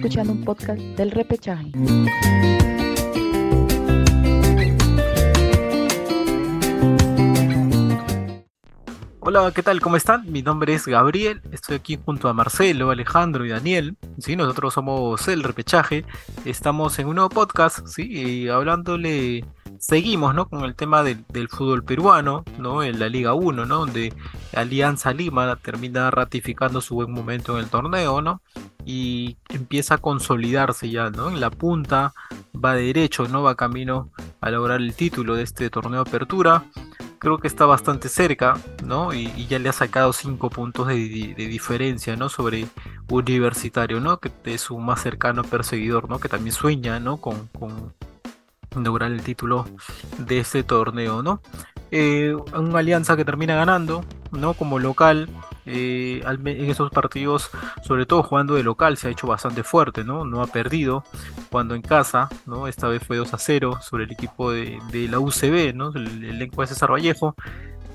[0.00, 1.72] Escuchando un podcast del repechaje.
[9.20, 9.78] Hola, ¿qué tal?
[9.82, 10.24] ¿Cómo están?
[10.32, 13.98] Mi nombre es Gabriel, estoy aquí junto a Marcelo, Alejandro y Daniel.
[14.16, 16.06] Sí, nosotros somos el repechaje.
[16.46, 19.44] Estamos en un nuevo podcast, sí, hablándole
[19.80, 20.46] seguimos ¿no?
[20.46, 22.82] con el tema del, fútbol peruano, ¿no?
[22.82, 23.78] en la Liga 1, ¿no?
[23.78, 24.12] donde
[24.54, 28.42] Alianza Lima termina ratificando su buen momento en el torneo ¿no?
[28.84, 31.30] y empieza a consolidarse ya ¿no?
[31.30, 32.12] en la punta,
[32.54, 33.42] va derecho, ¿no?
[33.42, 34.10] va camino
[34.42, 36.64] a lograr el título de este torneo apertura.
[37.18, 39.12] Creo que está bastante cerca, ¿no?
[39.12, 42.30] Y, ya le ha sacado 5 puntos de, diferencia, ¿no?
[42.30, 42.66] Sobre
[43.10, 44.18] Universitario, ¿no?
[44.20, 46.18] Que es su más cercano perseguidor, ¿no?
[46.18, 47.18] Que también sueña, ¿no?
[47.18, 47.50] con
[48.76, 49.66] lograr el título
[50.18, 51.42] de este torneo, ¿no?
[51.90, 54.54] Eh, una alianza que termina ganando, ¿no?
[54.54, 55.28] Como local,
[55.66, 57.50] eh, en esos partidos,
[57.82, 60.24] sobre todo jugando de local, se ha hecho bastante fuerte, ¿no?
[60.24, 61.04] No ha perdido
[61.50, 62.68] cuando en casa, ¿no?
[62.68, 64.78] Esta vez fue 2 a 0 sobre el equipo de,
[65.10, 65.92] la UCB, ¿no?
[65.94, 67.34] El, elenco de César Vallejo,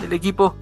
[0.02, 0.56] el equipo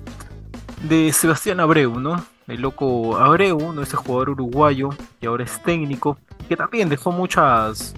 [0.83, 2.23] de Sebastián Abreu, ¿no?
[2.47, 3.81] El loco Abreu, ¿no?
[3.81, 7.95] Este jugador uruguayo que ahora es técnico, que también dejó muchas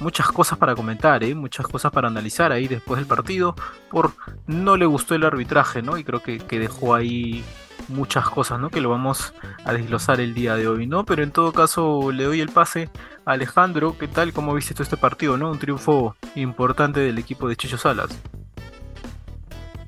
[0.00, 1.34] muchas cosas para comentar, ¿eh?
[1.34, 3.54] muchas cosas para analizar ahí después del partido.
[3.90, 4.12] Por
[4.46, 5.98] no le gustó el arbitraje, ¿no?
[5.98, 7.44] Y creo que, dejó ahí
[7.88, 8.70] muchas cosas, ¿no?
[8.70, 9.32] Que lo vamos
[9.64, 11.04] a desglosar el día de hoy, ¿no?
[11.04, 12.90] Pero en todo caso le doy el pase
[13.24, 13.96] a Alejandro.
[13.98, 14.32] ¿Qué tal?
[14.32, 15.50] ¿Cómo viste tú este partido, no?
[15.50, 18.10] Un triunfo importante del equipo de Chicho Salas.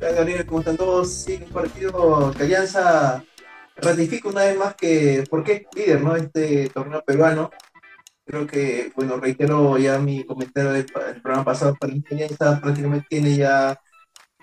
[0.01, 1.13] Hola Gabriel, ¿cómo están todos?
[1.13, 3.23] Sí, un partido que Alianza
[3.77, 6.17] ratifica una vez más que, ¿por qué es líder, no?
[6.17, 7.51] Este torneo peruano
[8.31, 13.79] creo que, bueno, reitero ya mi comentario del, programa pasado, para está prácticamente tiene ya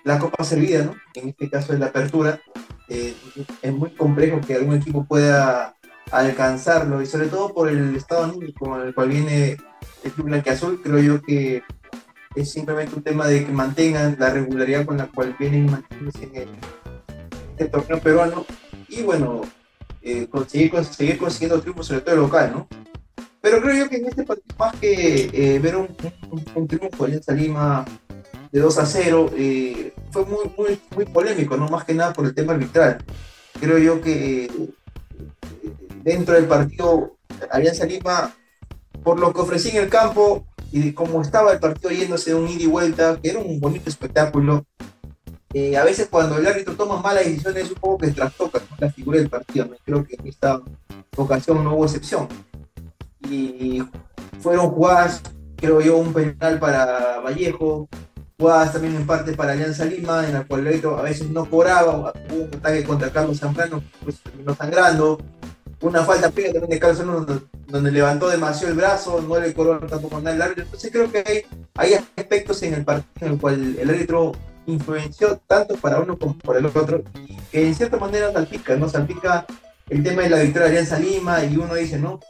[0.04, 0.94] la copa servida, ¿no?
[1.14, 2.40] En este caso es la apertura.
[2.88, 3.14] Eh,
[3.62, 5.74] es muy complejo que algún equipo pueda
[6.10, 9.56] alcanzarlo y sobre todo por el estado anímico con el cual viene
[10.04, 11.62] el club Azul, creo yo que
[12.34, 16.48] es simplemente un tema de que mantengan la regularidad con la cual vienen manteniéndose en
[17.58, 18.46] el torneo peruano
[18.88, 19.42] y bueno,
[20.00, 22.87] eh, conseguir, conseguir consiguiendo triunfos sobre todo local, ¿no?
[23.48, 25.88] Pero creo yo que en este partido, más que eh, ver un,
[26.54, 27.82] un, triunfo de Alianza Lima
[28.52, 32.34] de 2 a 0, eh, fue muy, muy, polémico, no más que nada por el
[32.34, 33.02] tema arbitral.
[33.58, 34.50] Creo yo que eh,
[36.02, 37.16] dentro del partido
[37.50, 38.34] Alianza Lima,
[39.02, 42.48] por lo que ofrecía en el campo y como estaba el partido yéndose de un
[42.48, 44.66] ida y vuelta, que era un bonito espectáculo,
[45.54, 49.30] a veces cuando el árbitro toma malas decisiones, un poco que trastoca la figura del
[49.30, 49.70] partido.
[49.86, 50.60] Creo que en esta
[51.16, 52.28] ocasión no hubo excepción
[53.28, 53.82] y
[54.40, 55.22] fueron jugadas,
[55.56, 57.88] creo yo, un penal para Vallejo,
[58.38, 62.12] jugadas también en parte para Alianza Lima, en la cual el a veces no cobraba,
[62.30, 65.18] hubo un ataque contra Carlos Zambrano, pues terminó sangrando,
[65.80, 69.78] una falta previa también de Carlos Zambrano donde, levantó demasiado el brazo, no le cobró
[69.80, 71.42] tampoco nada el árbitro, entonces creo que hay,
[71.74, 74.32] hay aspectos en el partido en el cual el árbitro
[74.66, 77.02] influenció tanto para uno como para el otro,
[77.50, 78.88] que en cierta manera salpica, ¿no?
[78.88, 79.46] Salpica
[79.88, 82.20] el tema de la victoria de Alianza Lima y uno dice, ¿no?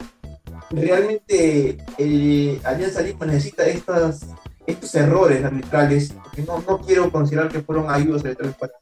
[0.70, 4.26] Realmente eh, Alianza Lima necesita estas,
[4.66, 8.72] estos errores arbitrales, porque no, no quiero considerar que fueron ayudas arbitrales para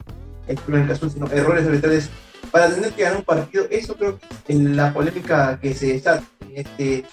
[0.49, 2.11] el caso, sino errores arbitrales
[2.51, 3.67] para tener que ganar un partido.
[3.71, 7.05] Eso creo que es la polémica que se está en este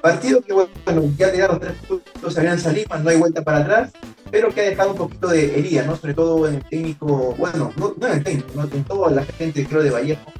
[0.00, 3.58] partido, que bueno, ya le dado tres puntos a Alianza Lima, no hay vuelta para
[3.58, 3.92] atrás,
[4.30, 5.96] pero que ha dejado un poquito de herida, ¿no?
[5.96, 8.62] Sobre todo en el técnico, bueno, no, en el técnico, ¿no?
[8.64, 10.32] en toda la gente, creo, de Vallejo.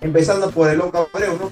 [0.00, 1.50] Empezando por el Loca Abreu, ¿no?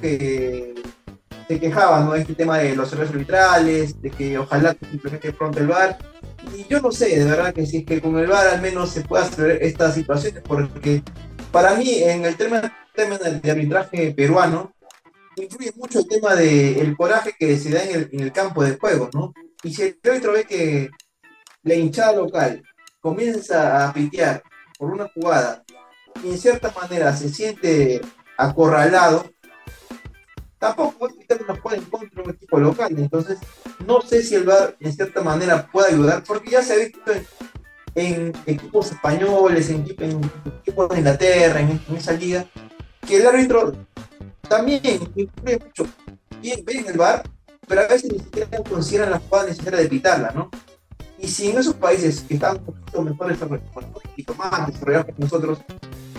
[1.53, 2.15] Se quejaban, ¿no?
[2.15, 5.99] Este tema de los errores arbitrales, de que ojalá simplemente pronto el VAR.
[6.57, 8.91] Y yo no sé, de verdad que si es que con el VAR al menos
[8.91, 11.03] se pueda hacer estas situaciones, porque
[11.51, 14.73] para mí en el tema, de arbitraje peruano,
[15.37, 19.33] influye mucho el tema del coraje que se da en el, campo de juego, ¿no?
[19.63, 20.91] Y si el árbitro ve que
[21.63, 22.63] la hinchada local
[23.01, 24.43] comienza a pitear
[24.79, 25.63] por una jugada
[26.25, 28.01] y en cierta manera se siente
[28.37, 29.25] acorralado,
[30.63, 31.09] tampoco
[31.49, 32.95] nos puede en contra un equipo local.
[32.97, 33.39] Entonces,
[33.85, 37.01] no sé si el VAR en cierta manera puede ayudar, porque ya se ha visto
[37.97, 42.47] en, equipos españoles, en, equipos de Inglaterra, en, esa liga,
[43.07, 43.73] que el árbitro
[44.49, 45.87] también influye mucho.
[46.41, 47.25] Bien, ven el VAR,
[47.67, 50.49] pero a veces ni siquiera consideran la jugada necesaria de pitarla, ¿no?
[51.19, 55.07] Y si en esos países que están un poquito mejor desarrollados, un poquito más desarrollados
[55.07, 55.59] que nosotros,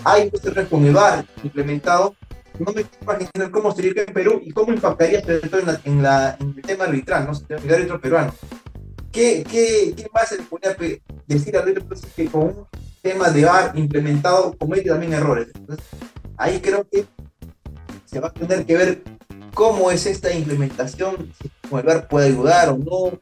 [0.03, 2.13] hay un con el VAR implementado,
[2.59, 6.53] no me imaginar cómo sería en Perú y cómo impactaría sobre todo en, la, en,
[6.55, 7.57] el tema arbitral, ¿no?
[7.57, 8.33] El árbitro peruano.
[9.11, 10.75] ¿Qué, qué, qué más se le podría
[11.27, 11.85] decir al árbitro
[12.15, 12.67] que con un
[13.01, 15.49] tema de VAR implementado comete también errores?
[15.53, 15.85] Entonces,
[16.37, 17.05] ahí creo que
[18.05, 19.03] se va a tener que ver
[19.53, 23.19] cómo es esta implementación, si el VAR puede ayudar o no,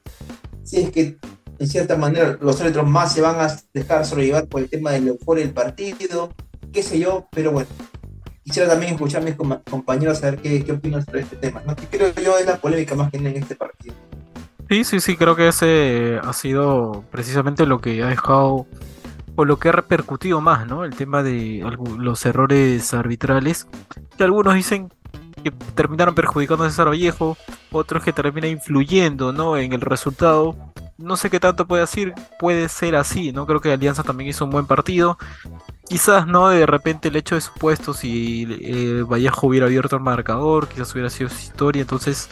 [0.64, 1.18] si es que
[1.60, 5.10] en cierta manera los árbitros más se van a dejar sobrellevar por el tema del
[5.10, 6.34] euforia del partido,
[6.72, 7.70] qué sé yo, pero bueno,
[8.44, 11.76] quisiera también escuchar a mis compañeros a ver qué, qué opinan sobre este tema, ¿no?
[11.76, 13.96] que creo yo es la polémica más que en este partido.
[14.70, 18.68] Sí, sí, sí, creo que ese ha sido precisamente lo que ha dejado
[19.36, 20.86] o lo que ha repercutido más, ¿no?
[20.86, 21.62] El tema de
[21.98, 23.68] los errores arbitrales,
[24.18, 24.90] que algunos dicen
[25.44, 27.38] que terminaron perjudicando a César Vallejo,
[27.72, 29.58] otros que termina influyendo, ¿no?
[29.58, 30.56] En el resultado.
[31.02, 33.46] No sé qué tanto puede decir, puede ser así, ¿no?
[33.46, 35.18] Creo que Alianza también hizo un buen partido.
[35.88, 36.50] Quizás, ¿no?
[36.50, 40.94] De repente el hecho de su puesto, si eh, Vallejo hubiera abierto el marcador, quizás
[40.94, 42.30] hubiera sido su historia, entonces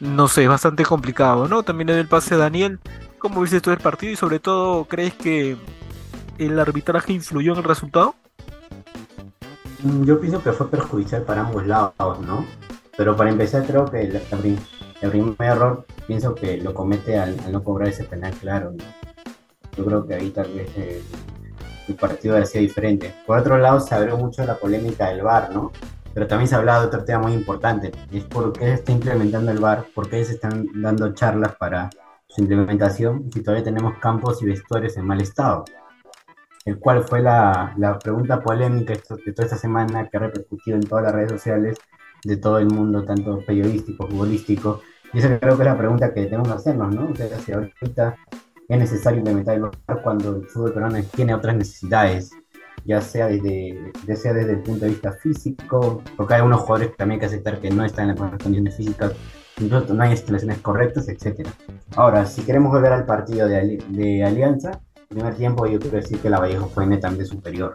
[0.00, 1.62] no sé, es bastante complicado, ¿no?
[1.62, 2.80] También en el pase de Daniel,
[3.18, 5.56] ¿cómo viste todo el partido y sobre todo crees que
[6.38, 8.14] el arbitraje influyó en el resultado?
[9.82, 12.46] Mm, yo pienso que fue perjudicial para ambos lados, ¿no?
[12.96, 17.86] Pero para empezar creo que el, primer error pienso que lo comete al, no cobrar
[17.86, 18.74] ese penal claro.
[19.76, 23.14] Yo creo que ahí tal vez el, partido sido diferente.
[23.24, 25.70] Por otro lado se abrió mucho la polémica del VAR, ¿no?
[26.12, 28.90] Pero también se ha hablado de otro tema muy importante, es por qué se está
[28.90, 31.90] implementando el VAR, por qué se están dando charlas para
[32.26, 35.64] su implementación si todavía tenemos campos y vestuarios en mal estado.
[36.64, 40.82] El cual fue la, la pregunta polémica de toda esta semana que ha repercutido en
[40.82, 41.78] todas las redes sociales
[42.24, 44.80] de todo el mundo, tanto periodístico, futbolístico.
[45.12, 47.10] Y esa creo que es la pregunta que tenemos que hacernos, ¿no?
[47.10, 48.16] O sea, si ahorita
[48.68, 52.30] es necesario implementar el VAR cuando el fútbol peruano tiene otras necesidades
[52.84, 56.90] ya sea desde, ya sea desde el punto de vista físico, porque hay unos jugadores
[56.90, 59.12] que también hay que aceptar que no están en las condiciones físicas,
[59.60, 61.46] incluso no hay instalaciones correctas, etc.
[61.96, 66.30] Ahora, si queremos volver al partido de, de Alianza, primer tiempo yo quiero decir que
[66.30, 67.74] la Vallejo fue netamente superior.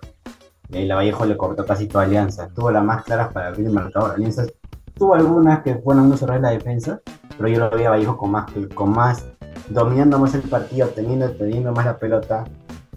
[0.69, 4.11] La Vallejo le cortó casi toda Alianza, tuvo las más claras para abrir el marcador.
[4.11, 4.45] Alianza
[4.95, 7.01] tuvo algunas que fueron no cerrar la defensa,
[7.37, 9.25] pero yo lo veía a Vallejo con más, con más
[9.69, 12.45] dominando más el partido, teniendo, teniendo más la pelota,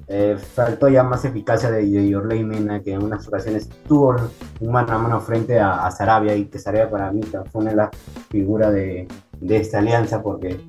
[0.06, 4.16] eh, faltó ya más eficacia de, de Mena, que en unas ocasiones tuvo
[4.60, 7.76] un mano a mano frente a, Sarabia, y que Sarabia para mí fue una de
[7.76, 7.90] las
[8.30, 9.06] figuras de,
[9.40, 10.60] de, esta alianza, porque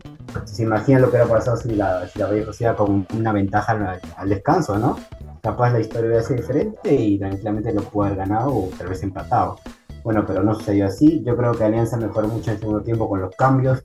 [0.45, 4.29] se imagina lo que hubiera pasado si la, si la Vallejo con una ventaja al,
[4.29, 4.97] descanso, ¿no?
[5.41, 9.01] Capaz la historia hubiera sido diferente y tranquilamente lo pudo haber ganado o tal vez
[9.03, 9.57] empatado.
[10.03, 11.21] Bueno, pero no sucedió así.
[11.23, 13.83] Yo creo que Alianza mejoró mucho en el segundo tiempo con los cambios.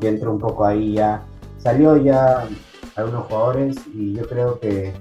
[0.00, 1.22] Y entró un poco ahí ya.
[1.58, 2.46] Salió ya
[2.96, 4.94] algunos jugadores y yo creo que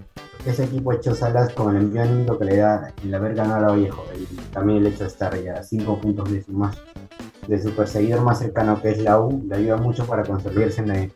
[0.46, 4.06] ese equipo hecho Salas con el envío que le da el haber ganado a Vallejo
[4.16, 6.78] y también el hecho de estar ya cinco puntos de su más
[7.48, 11.12] de su perseguidor más cercano que es la U le ayuda mucho para consolidarse de,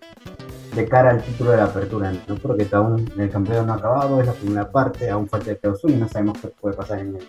[0.76, 2.36] de cara al título de la apertura ¿no?
[2.36, 5.94] porque aún el campeonato no ha acabado es la primera parte aún falta el clausura
[5.94, 7.24] y no sabemos qué puede pasar en el,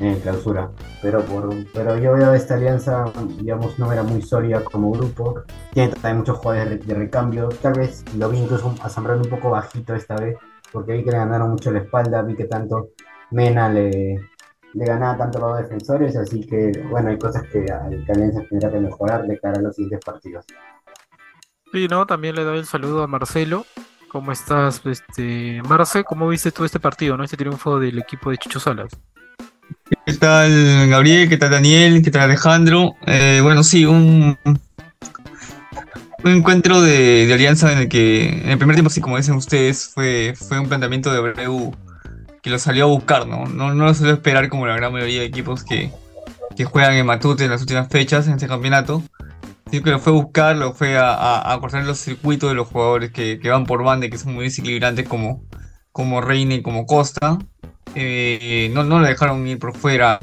[0.00, 0.70] en clausura.
[1.02, 3.04] Pero, por, pero yo veo esta alianza,
[3.38, 5.42] digamos, no era muy sólida como grupo.
[5.72, 7.48] Tiene también muchos jugadores de, recambio.
[7.48, 10.36] Tal vez lo vi incluso a un poco bajito esta vez,
[10.72, 12.90] porque vi que le ganaron mucho la espalda, vi que tanto
[13.30, 14.20] Mena le,
[14.74, 18.70] le ganaba tanto a los defensores, así que bueno, hay cosas que, que Alianza tendrá
[18.70, 20.46] que mejorar de cara a los siguientes partidos.
[21.72, 23.64] Sí, no, también le doy el saludo a Marcelo.
[24.08, 26.02] ¿Cómo estás, este, Marce?
[26.02, 27.22] ¿Cómo viste tú este partido, no?
[27.22, 28.90] Este triunfo del equipo de Chicho Salas.
[29.90, 31.28] ¿Qué tal Gabriel?
[31.28, 32.02] ¿Qué tal Daniel?
[32.02, 32.94] ¿Qué tal Alejandro?
[33.06, 38.90] Eh, bueno, sí, un, un encuentro de, alianza en el que en el primer tiempo,
[38.90, 41.74] sí, como dicen ustedes, fue, fue un planteamiento de Abreu
[42.40, 43.46] que lo salió a buscar, ¿no?
[43.46, 45.92] No, no lo salió a esperar como la gran mayoría de equipos que,
[46.64, 49.02] juegan en Matute en las últimas fechas en este campeonato.
[49.70, 53.10] Sino que lo fue a buscar, lo fue a, cortar los circuitos de los jugadores
[53.10, 55.44] que, van por banda y que son muy desequilibrantes como,
[55.90, 57.38] como Reine y como Costa.
[57.94, 60.20] Eh, no, no le dejaron ir por fuera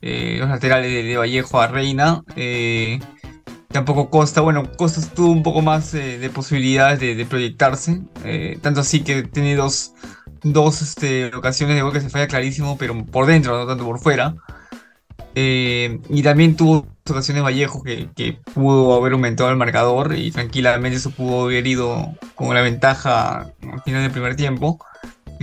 [0.00, 2.22] eh, los laterales de, Vallejo a Reina.
[2.36, 3.00] Eh,
[3.68, 8.02] tampoco Costa, bueno, Costa tuvo un poco más de posibilidades de, proyectarse.
[8.60, 9.94] tanto así que tiene dos,
[10.42, 13.98] dos este, ocasiones de gol que se falla clarísimo, pero por dentro, no tanto por
[13.98, 14.34] fuera.
[15.34, 21.10] y también tuvo ocasiones Vallejo que, que, pudo haber aumentado el marcador y tranquilamente eso
[21.10, 24.78] pudo haber ido con la ventaja al final del primer tiempo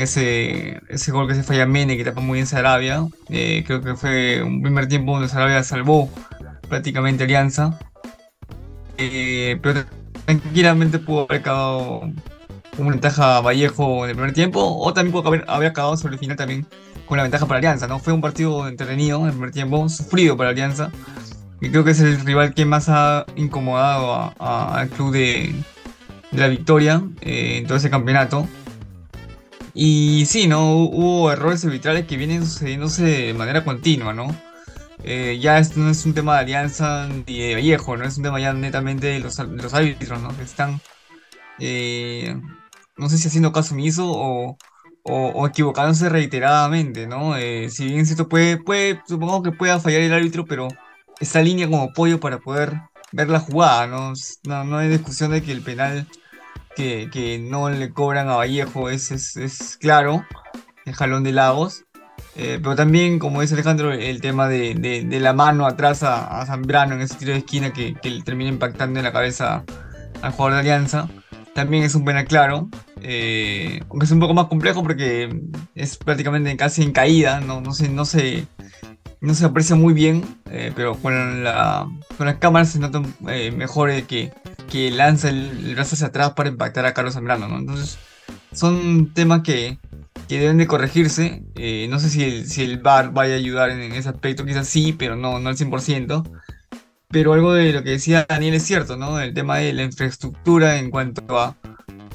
[0.04, 3.08] ese, ese gol que se falla Mene, que tapa muy bien Sarabia.
[3.30, 6.10] Eh, creo que fue un primer tiempo donde Sarabia salvó
[6.70, 7.80] prácticamente Alianza.
[8.98, 9.86] Eh, pero
[10.26, 12.02] tranquilamente pudo haber acabado
[12.76, 16.20] con una ventaja Vallejo en el primer tiempo, o también pudo haber, acabado sobre el
[16.20, 16.66] final también
[17.06, 17.88] con la ventaja para Alianza.
[17.88, 18.00] ¿no?
[18.00, 20.92] Fue un partido entretenido en el primer tiempo, sufrido para Alianza.
[21.60, 25.54] Y creo que es el rival que más ha incomodado al club de,
[26.32, 28.48] la victoria eh, en todo ese campeonato.
[29.74, 30.76] Y sí, ¿no?
[30.76, 34.36] Hubo errores arbitrales que vienen sucediéndose de manera continua, ¿no?
[35.04, 38.24] eh, ya esto no es un tema de Alianza ni de Vallejo, no es un
[38.24, 40.36] tema ya netamente de los, árbitros, ¿no?
[40.36, 40.82] Que están,
[41.60, 42.36] eh,
[42.98, 44.58] no sé si haciendo caso omiso o,
[45.04, 47.36] o, o equivocándose reiteradamente, ¿no?
[47.38, 50.68] Eh, si bien esto puede, puede, supongo que pueda fallar el árbitro, pero
[51.20, 52.74] está línea como apoyo para poder
[53.12, 54.14] ver la jugada, ¿no?
[54.46, 56.08] No, no hay discusión de que el penal
[56.76, 60.26] que, no le cobran a Vallejo es, es, claro,
[60.86, 61.86] el jalón de Lagos.
[62.38, 66.96] Eh, pero también, como dice Alejandro, el tema de, de, la mano atrás a, Zambrano
[66.96, 69.66] en ese tiro de esquina que, que le termina impactando en la cabeza
[70.22, 71.10] al jugador de Alianza,
[71.54, 72.70] también es un penal claro.
[73.02, 75.42] Eh, aunque es un poco más complejo porque
[75.76, 78.46] es prácticamente casi en caída, no, no, se, no, se,
[79.22, 81.88] no se aprecia muy bien, eh, pero con, la,
[82.18, 84.32] con las cámaras se nota eh, mejor que,
[84.72, 87.48] que lanza el, el, brazo hacia atrás para impactar a Carlos Zambrano.
[87.48, 87.58] ¿no?
[87.58, 88.00] Entonces,
[88.54, 89.78] son temas que,
[90.28, 91.44] que deben de corregirse.
[91.56, 94.46] Eh, no sé si el, si el VAR vaya a ayudar en, en, ese aspecto,
[94.46, 96.24] quizás sí, pero no, no al 100%.
[97.10, 99.20] Pero algo de lo que decía Daniel es cierto, ¿no?
[99.20, 101.58] El tema de la infraestructura en cuanto a,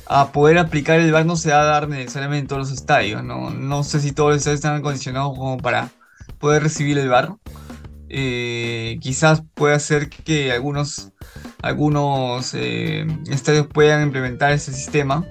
[0.06, 3.22] a poder aplicar el VAR no se va a dar necesariamente en todos los estadios,
[3.22, 3.50] ¿no?
[3.50, 5.90] No sé si todos los estadios están acondicionados como para
[6.38, 7.34] poder recibir el VAR.
[8.08, 11.12] Eh, quizás pueda ser que algunos,
[11.62, 15.24] algunos eh, estadios puedan implementar ese sistema.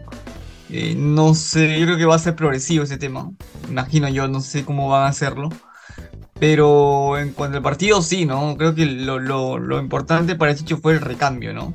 [0.70, 3.32] Eh, no sé, yo creo que va a ser progresivo ese tema.
[3.70, 5.50] Imagino yo, no sé cómo van a hacerlo.
[6.40, 8.58] Pero en cuanto al partido, sí, ¿no?
[8.58, 11.74] Creo que lo, lo, lo importante para Chicho fue el recambio, ¿no?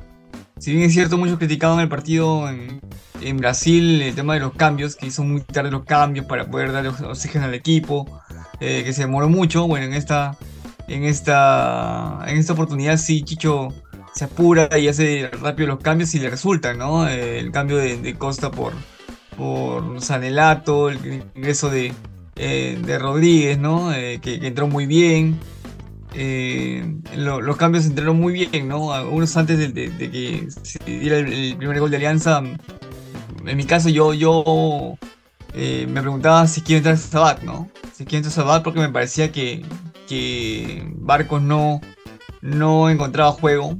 [0.59, 2.79] Si bien es cierto, muchos criticaban el partido en,
[3.21, 6.71] en, Brasil, el tema de los cambios, que hizo muy tarde los cambios para poder
[6.71, 8.21] darle oxígeno al equipo,
[8.59, 9.67] eh, que se demoró mucho.
[9.67, 10.37] Bueno, en esta,
[10.87, 13.69] en esta, en esta oportunidad sí, Chicho
[14.13, 17.07] se apura y hace rápido los cambios y le resulta, ¿no?
[17.07, 18.73] Eh, el cambio de, Costa por,
[19.37, 21.93] por Sanelato, el ingreso de,
[22.35, 23.93] eh, de Rodríguez, ¿no?
[23.93, 25.39] Eh, que, entró muy bien.
[27.15, 28.87] Lo, los cambios entraron muy bien, ¿no?
[29.09, 32.43] Unos antes de, que se diera el, primer gol de Alianza.
[33.45, 34.97] En mi caso, yo, yo
[35.53, 37.69] me preguntaba si quiere entrar Sabat, ¿no?
[37.93, 39.63] Si quiere entrar Sabat porque me parecía que,
[40.09, 41.79] que Barcos no,
[42.41, 43.77] no encontraba juego.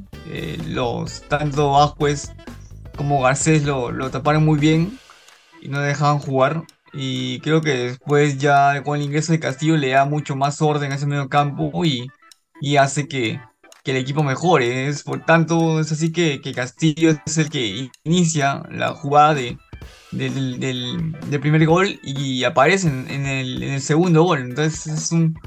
[0.67, 2.31] Los tanto Vázquez
[2.95, 4.97] como Garcés lo, lo taparon muy bien
[5.61, 6.63] y no dejaban jugar.
[6.93, 10.91] Y creo que después ya con el ingreso de Castillo le da mucho más orden
[10.91, 12.09] a ese medio campo y,
[12.59, 13.39] y hace que,
[13.83, 14.87] que, el equipo mejore.
[14.87, 19.57] Es, por tanto, es así que, Castillo es el que inicia la jugada de,
[20.11, 24.39] del, del, primer gol y aparece en, en, el, en, el, segundo gol.
[24.39, 25.39] Entonces es un,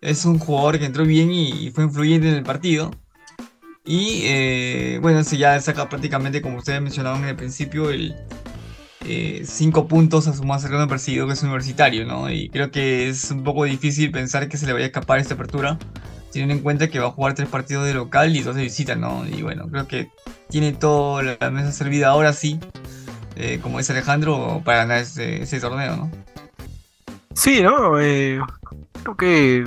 [0.00, 2.90] es un jugador que entró bien y, y fue influyente en el partido.
[3.84, 8.16] Y eh, bueno, se ya saca prácticamente, como ustedes mencionaban en el principio, el,
[9.06, 12.30] eh, cinco puntos a su más cercano perseguido que es universitario, ¿no?
[12.30, 15.34] Y creo que es un poco difícil pensar que se le vaya a escapar esta
[15.34, 15.78] apertura,
[16.32, 18.94] teniendo en cuenta que va a jugar tres partidos de local y dos de visita,
[18.94, 19.26] ¿no?
[19.26, 20.08] Y bueno, creo que
[20.48, 22.58] tiene toda la mesa servida ahora sí,
[23.36, 26.10] eh, como dice Alejandro, para ganar ese, ese torneo, ¿no?
[27.34, 28.00] Sí, ¿no?
[28.00, 28.40] Eh,
[29.02, 29.64] creo que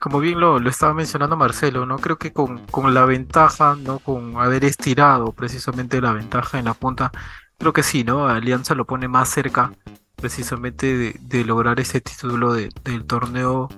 [0.00, 1.98] como bien lo, estaba mencionando Marcelo, ¿no?
[1.98, 2.60] Creo que con,
[2.94, 3.98] la ventaja, ¿no?
[3.98, 7.10] Con haber estirado precisamente la ventaja en la punta,
[7.58, 8.28] creo que sí, ¿no?
[8.28, 9.72] Alianza lo pone más cerca
[10.16, 13.68] precisamente de, lograr ese título de, del torneo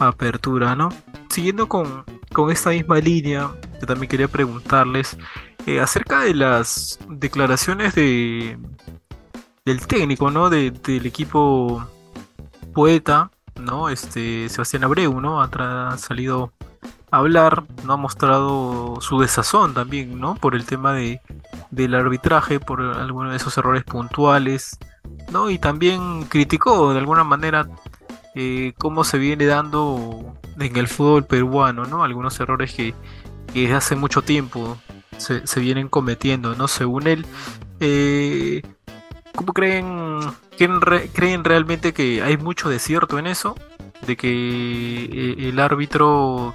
[0.00, 0.88] Apertura, ¿no?
[1.30, 2.04] Siguiendo con,
[2.50, 5.16] esta misma línea, yo también quería preguntarles
[5.66, 8.58] eh, acerca de las declaraciones de
[9.64, 10.50] del técnico, ¿no?
[10.50, 11.86] De, del equipo
[12.74, 13.88] Poeta, ¿no?
[13.88, 15.42] Este Sebastián Abreu, ¿no?
[15.42, 16.52] Ha, salido
[17.10, 17.94] a hablar, ¿no?
[17.94, 20.34] Ha mostrado su desazón también, ¿no?
[20.34, 21.20] Por el tema de
[21.70, 24.78] del arbitraje por algunos de esos errores puntuales,
[25.30, 25.50] ¿no?
[25.50, 27.66] Y también criticó de alguna manera
[28.34, 32.04] eh, cómo se viene dando en el fútbol peruano, ¿no?
[32.04, 32.94] Algunos errores que,
[33.52, 34.78] que desde hace mucho tiempo
[35.16, 36.68] se, se, vienen cometiendo, ¿no?
[36.68, 37.26] Según él,
[37.80, 38.62] eh,
[39.34, 40.20] ¿cómo creen,
[40.56, 43.56] creen, realmente que hay mucho de cierto en eso?
[44.06, 46.54] De que eh, el árbitro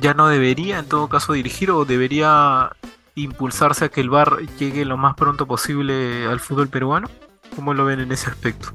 [0.00, 2.70] ya no debería en todo caso dirigir o debería
[3.14, 7.08] impulsarse a que el VAR llegue lo más pronto posible al fútbol peruano?
[7.54, 8.68] ¿Cómo lo ven en ese aspecto?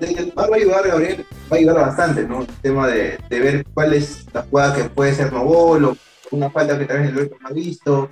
[0.00, 2.40] El VAR va a ayudar, Gabriel, va a ayudar bastante, ¿no?
[2.40, 5.96] El tema de, de ver cuál es la jugada que puede ser no gol o
[6.30, 8.08] una falta que tal vez el otro no ha visto.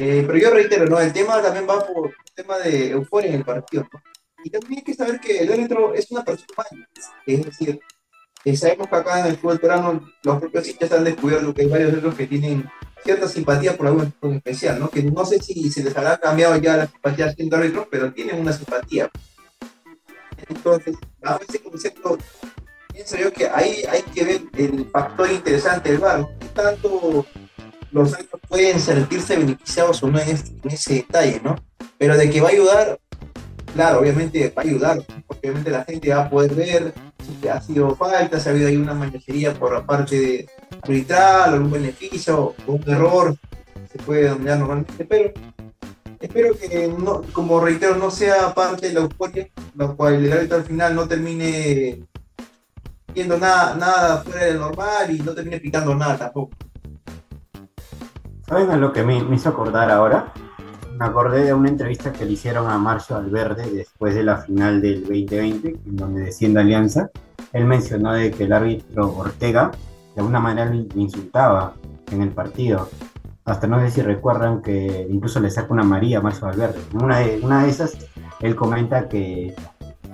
[0.00, 1.00] Eh, pero yo reitero, ¿no?
[1.00, 4.00] El tema también va por el tema de euforia en el partido, ¿no?
[4.44, 6.88] Y también hay que saber que el árbitro es una persona humana,
[7.26, 7.80] es decir,
[8.44, 11.66] eh, sabemos que acá en el fútbol peruano los propios hinchas han descubierto que hay
[11.66, 12.70] varios otros que tienen
[13.02, 14.88] cierta simpatía por algún en especial, ¿no?
[14.88, 18.40] Que no sé si se les habrá cambiado ya la simpatía siendo árbitros, pero tienen
[18.40, 19.10] una simpatía.
[20.48, 22.18] Entonces, bajo ese concepto,
[22.92, 26.00] pienso yo que ahí hay que ver el factor interesante del.
[26.38, 27.26] ¿Qué tanto
[27.92, 31.56] los árbitros pueden sentirse beneficiados o no en, este- en ese detalle, ¿no?
[31.98, 32.98] Pero de que va a ayudar,
[33.74, 36.94] claro, obviamente va a ayudar, porque obviamente la gente va a poder ver
[37.40, 40.48] si ha sido falta, si ha habido ahí una mañajería por la parte de
[40.82, 43.36] arbitral, algún beneficio o un error,
[43.90, 45.32] se puede dominar normalmente, pero
[46.20, 50.56] espero que, no, como reitero, no sea parte de la euforia, la cual el árbitro
[50.58, 52.00] al final no termine
[53.14, 56.56] viendo nada, nada fuera de normal y no termine picando nada tampoco.
[58.48, 60.32] ¿Saben a lo que me, hizo acordar ahora?
[60.98, 64.80] Me acordé de una entrevista que le hicieron a Marcio Alverde después de la final
[64.80, 67.10] del 2020, en donde desciende Alianza.
[67.52, 69.70] Él mencionó de que el árbitro Ortega
[70.14, 71.74] de alguna manera le insultaba
[72.10, 72.88] en el partido.
[73.44, 76.80] Hasta no sé si recuerdan que incluso le saca una María a Marcio Alverde.
[76.94, 77.98] En una de esas,
[78.40, 79.54] él comenta que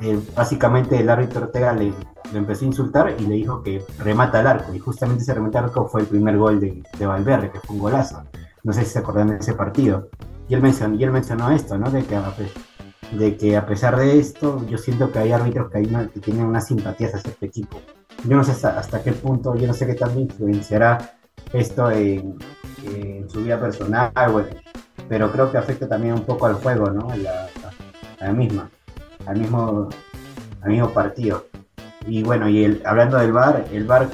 [0.02, 1.92] eh, básicamente el árbitro Ortega le,
[2.32, 4.74] empezó a insultar y le dijo que remata al arco.
[4.74, 7.76] Y justamente ese remate al arco fue el primer gol de, de Valverde, que fue
[7.76, 8.24] un golazo.
[8.62, 10.08] No sé si se acuerdan de ese partido.
[10.48, 11.90] Y él mencionó, y él mencionó esto, ¿no?
[11.90, 12.18] De que,
[13.12, 16.20] de que a pesar de esto, yo siento que hay árbitros que, hay una- que
[16.20, 17.80] tienen unas simpatías hacia este equipo.
[18.24, 21.16] Yo no sé hasta, hasta qué punto, yo no sé qué tanto influenciará
[21.52, 22.38] esto en,
[23.28, 24.12] su vida personal,
[25.08, 27.10] pero creo que afecta también un poco al juego, ¿no?
[27.10, 27.14] A
[28.20, 28.70] a la misma,
[29.26, 29.88] al mismo,
[30.62, 31.46] al mismo partido.
[32.06, 34.08] Y bueno, y el, hablando del VAR, el VAR,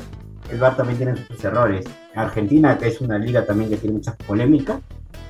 [0.51, 1.87] el VAR también tiene sus errores.
[2.15, 4.81] Argentina, que es una liga también que tiene muchas polémicas,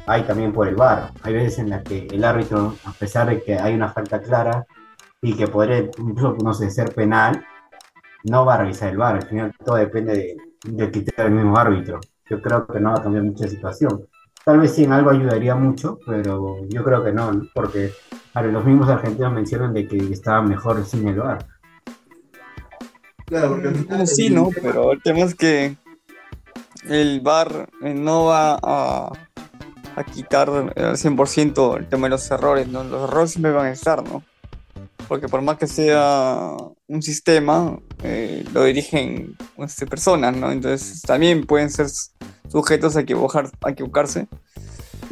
[0.07, 1.13] hay también por el VAR.
[1.23, 4.67] Hay veces en las que el árbitro, a pesar de que hay una falta clara
[5.23, 7.45] y que podría incluso, no sé, ser penal,
[8.25, 9.17] no va a revisar el VAR.
[9.17, 12.01] Al final todo depende de, del criterio del mismo árbitro.
[12.29, 14.07] Yo creo que no va a cambiar mucha situación.
[14.45, 17.47] Tal vez sí en algo ayudaría mucho, pero yo creo que no, ¿no?
[17.55, 17.93] porque
[18.35, 21.47] a ver, los mismos argentinos mencionan de que estaba mejor sin el VAR.
[23.27, 24.49] Claro, porque Bueno, sí, el ¿no?
[24.49, 25.77] tema- Pero el tema es que
[26.89, 29.13] el VAR eh, no va a,
[29.97, 32.83] a quitar al 100% el tema de los errores, ¿no?
[32.83, 34.23] Los errores siempre van a estar, ¿no?
[35.07, 40.51] Porque por más que sea un sistema, eh, lo dirigen este, personas, ¿no?
[40.51, 41.87] Entonces también pueden ser
[42.51, 44.27] sujetos a, equivocar, a equivocarse.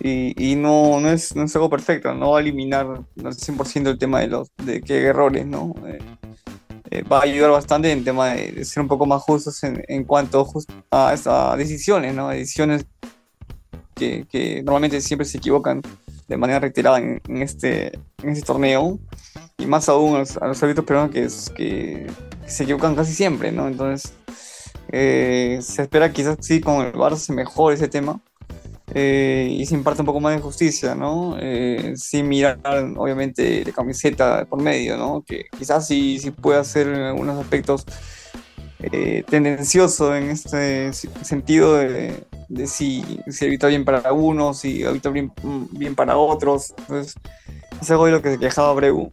[0.02, 3.90] Y, y no, no, es, no es algo perfecto, no va a eliminar al 100%
[3.90, 5.74] el tema de los de que hay errores, ¿no?
[5.86, 5.98] Eh,
[6.90, 9.62] eh, va a ayudar bastante en el tema de, de ser un poco más justos
[9.64, 12.28] en, en cuanto just- a, a decisiones, ¿no?
[12.28, 12.86] Decisiones
[13.94, 15.82] que, que normalmente siempre se equivocan
[16.28, 17.88] de manera reiterada en, en este,
[18.22, 18.98] en este torneo,
[19.56, 22.06] y más aún a los, a árbitros peruanos que, que,
[22.44, 23.66] que se equivocan casi siempre, ¿no?
[23.66, 24.12] Entonces,
[24.88, 28.20] eh, se espera quizás sí con el VAR se mejore ese tema.
[28.94, 31.36] eh, y se imparte un poco más de justicia, ¿no?
[31.40, 32.58] Eh, sin mirar,
[32.96, 35.22] obviamente, la camiseta por medio, ¿no?
[35.26, 37.84] Que quizás sí, sí puede ser en algunos aspectos
[38.80, 45.10] eh, tendencioso en este sentido de, de si, si evita bien para unos, si evita
[45.10, 45.32] bien,
[45.72, 46.74] bien para otros.
[46.78, 47.14] Entonces,
[47.80, 49.10] es algo de lo que se quejaba Breu,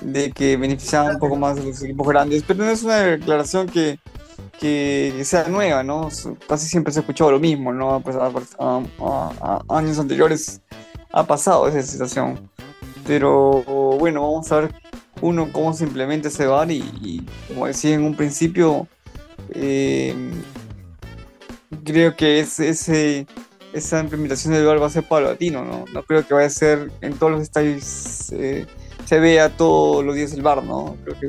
[0.00, 3.68] de que beneficiaba un poco más de los equipos grandes, pero no es una declaración
[3.68, 3.98] que,
[4.60, 6.08] que sea nueva, ¿no?
[6.48, 8.00] Casi siempre se ha escuchado lo mismo, ¿no?
[8.00, 10.60] Pues a, a- a- a años anteriores
[11.12, 12.50] ha pasado esa situación.
[13.06, 13.62] Pero
[13.98, 14.74] bueno, vamos a ver
[15.20, 18.86] uno cómo se implementa ese VAR y, y como decía en un principio,
[19.50, 20.14] eh,
[21.84, 23.26] creo que es, ese,
[23.72, 25.84] esa implementación del VAR va a ser paulatino, ¿no?
[25.92, 28.66] No creo que vaya a ser en todos los estadios eh,
[29.06, 30.96] se vea todos los días el VAR, ¿no?
[31.04, 31.28] Creo que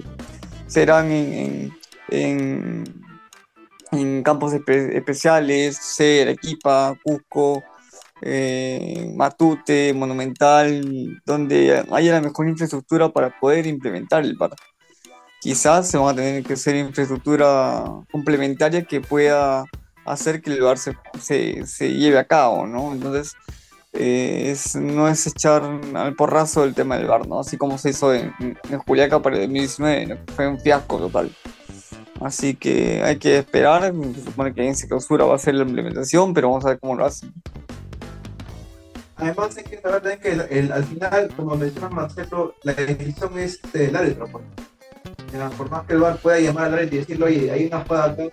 [0.67, 1.78] serán en, en,
[2.11, 2.83] en,
[4.23, 7.63] campos espe- especiales, sé, Arequipa, Cusco,
[8.21, 14.51] eh, Matute, Monumental, donde haya la mejor infraestructura para poder implementar el VAR.
[15.41, 19.63] Quizás se van a tener que hacer infraestructura complementaria que pueda
[20.05, 22.91] hacer que el VAR se, se, se lleve a cabo, ¿no?
[22.91, 23.33] Entonces,
[23.93, 25.63] eh, no es echar
[25.95, 27.39] al porrazo el tema del VAR, ¿no?
[27.39, 30.17] Así como se hizo en, en Juliaca para el 2019, ¿no?
[30.35, 31.31] fue un fiasco total.
[32.21, 36.33] Así que hay que esperar, se supone que en clausura va a ser la implementación,
[36.33, 37.33] pero vamos a ver cómo lo hacen.
[39.15, 43.37] Además hay que saber también que el- el- al final, como menciona Marcelo, la decisión
[43.39, 44.27] es del árbitro.
[45.57, 48.05] Por más que el VAR pueda llamar al árbitro y decirle, oye, hay una jugada
[48.11, 48.23] acá,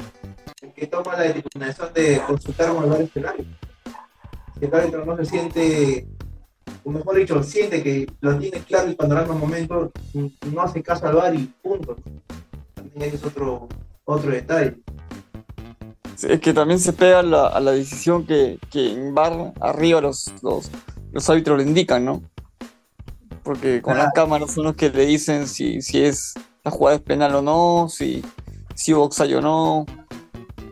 [0.63, 3.55] el que toma la determinación de consultar con el VAR es el árbitro.
[4.61, 6.09] El árbitro no se siente,
[6.85, 9.93] o mejor dicho, siente que lo tiene claro el panorama en un momento,
[10.53, 11.97] no hace caso al VAR y punto.
[12.97, 13.69] Ese es otro,
[14.05, 14.77] otro detalle.
[16.17, 19.53] Sí, Es que también se pega a la, a la decisión que, que en bar
[19.61, 20.71] arriba los, los,
[21.13, 22.23] los árbitros le indican, ¿no?
[23.43, 27.03] Porque con las cámaras son los que le dicen si, si es la jugada es
[27.03, 28.25] penal o no, si,
[28.75, 29.87] si offside o no,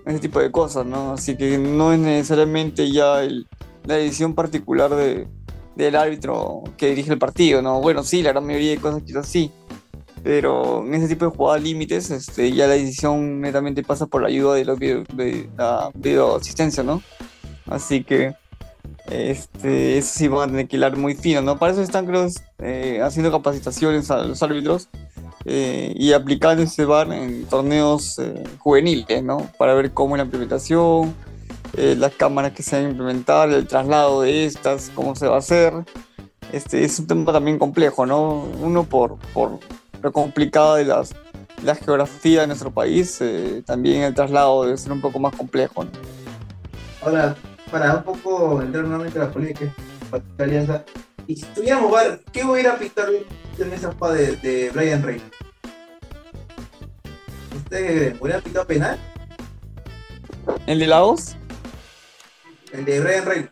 [0.06, 1.12] ese tipo de cosas, ¿no?
[1.12, 3.46] Así que no es necesariamente ya el-
[3.84, 5.28] la decisión particular de,
[5.76, 7.80] del árbitro que dirige el partido, ¿no?
[7.80, 9.52] Bueno, sí, la gran mayoría de cosas quizás sí,
[10.24, 14.28] pero en ese tipo de jugadas límites, este, ya la decisión netamente pasa por la
[14.28, 14.78] ayuda de, los
[15.58, 17.02] la videoasistencia, ¿no?
[17.66, 18.34] Así que
[19.10, 21.58] este, eso sí van a tener que hilar muy fino, ¿no?
[21.58, 22.26] Para eso están, creo,
[22.60, 24.88] eh, haciendo capacitaciones a los árbitros
[25.44, 29.50] eh, y aplicando ese VAR en torneos eh, juveniles, ¿no?
[29.58, 31.14] Para ver cómo es la implementación,
[31.76, 35.34] eh, las cámaras que se van a implementar, el traslado de estas, cómo se va
[35.34, 35.74] a hacer.
[36.50, 38.44] Este, es un tema también complejo, ¿no?
[38.62, 39.58] Uno por, por
[40.04, 41.14] lo complicado de las,
[41.62, 45.82] la geografía de nuestro país, eh, también el traslado debe ser un poco más complejo,
[45.84, 45.90] ¿no?
[47.00, 47.34] Ahora,
[47.70, 49.74] para un poco entrar nuevamente a la política
[50.36, 50.84] de Alianza,
[51.26, 53.12] y si tuviéramos VAR, ¿qué hubiera pitado
[53.58, 55.22] en esa jugada de, de Brian Rey?
[57.56, 58.98] ¿Usted hubiera pitado penal?
[60.66, 61.34] ¿El de Lagos?
[62.74, 63.48] El de Brian Rey,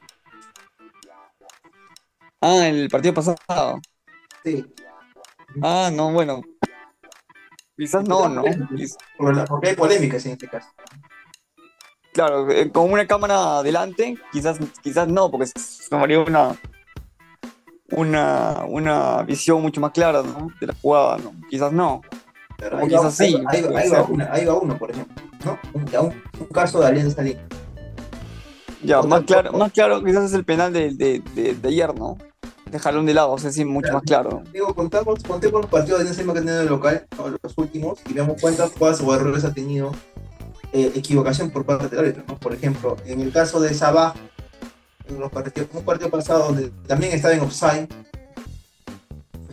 [2.42, 3.80] Ah, el partido pasado.
[4.44, 4.66] sí.
[5.62, 6.42] Ah, no, bueno.
[7.76, 8.42] Quizás no, ¿no?
[8.44, 10.68] Quiz- Por la- porque hay polémicas en este caso.
[12.12, 16.54] Claro, eh, con una cámara adelante, quizás, quizás no, porque se tomaría una,
[17.90, 20.48] una, una visión mucho más clara ¿no?
[20.60, 21.32] de la jugada, ¿no?
[21.48, 22.02] Quizás no.
[22.58, 24.10] Pero O quizás va, sí, ahí, va- ahí va- puede ahí va ser.
[24.10, 25.22] una- ahí va uno, por ejemplo.
[25.44, 25.58] ¿no?
[25.74, 27.40] Un, caso de Alianza Lima.
[28.84, 32.18] Ya, más claro, más claro quizás es el penal de, de, de, de ayer, ¿no?
[32.72, 33.94] De jalón de lado, o sea, sí, mucho Claro.
[33.98, 34.42] más claro.
[34.50, 37.06] Digo, contamos, contemos los partidos de Lima que han tenido en el local,
[37.42, 39.92] los últimos, y veamos cuántas jugadas o errores ha tenido
[40.72, 42.24] eh, equivocación por parte del árbitro.
[42.26, 42.38] ¿no?
[42.38, 44.14] Por ejemplo, en el caso de Sabah,
[45.06, 47.88] en los partidos, un partido pasado donde también estaba en offside,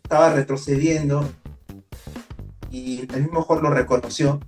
[0.02, 1.30] estaba retrocediendo
[2.72, 4.40] y el mismo jugador lo reconoció.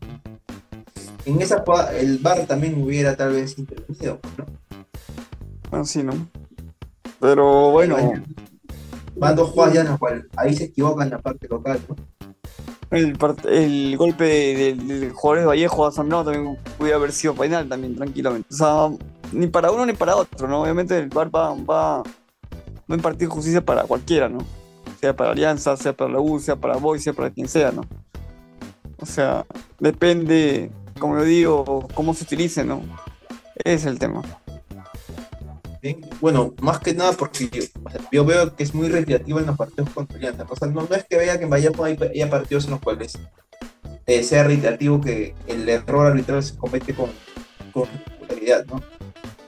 [1.25, 4.45] En esa jugada, el VAR también hubiera tal vez intervenido, ¿no?
[5.69, 6.13] Bueno, sí, ¿no?
[7.19, 7.97] Pero bueno,
[9.15, 11.95] Van dos jugadas las cuales ahí se equivocan en la parte local, ¿no?
[12.91, 17.95] el, golpe de- de- del de Vallejo a Zambrano también pudiera haber sido penal también,
[17.95, 18.49] tranquilamente.
[18.53, 18.89] O sea,
[19.31, 20.61] ni para uno ni para otro, ¿no?
[20.61, 22.03] Obviamente el VAR va, va, va
[22.89, 24.39] a impartir justicia para cualquiera, ¿no?
[24.99, 27.83] Sea para Alianza, sea para la U, sea para Boy, sea para quien sea, ¿no?
[28.99, 29.45] O sea,
[29.79, 30.69] depende,
[30.99, 32.81] como yo digo, cómo se utilice, ¿no?
[33.63, 34.21] Ese es el tema.
[36.19, 37.49] Bueno, más que nada porque
[37.83, 40.45] o sea, yo veo que es muy recreativo en los partidos contra Alianza.
[40.47, 42.81] O sea, no, no es que vea que en Vallejo hay, haya partidos en los
[42.81, 43.17] cuales
[44.05, 47.09] eh, sea recreativo que el error arbitral se comete con,
[47.71, 47.87] con
[48.19, 48.81] regularidad, ¿no?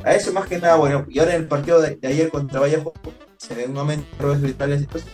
[0.03, 2.59] A eso más que nada, bueno, y ahora en el partido de, de ayer contra
[2.59, 2.93] Vallejo
[3.37, 4.81] se ven nuevamente errores arbitrales.
[4.81, 5.09] Entonces,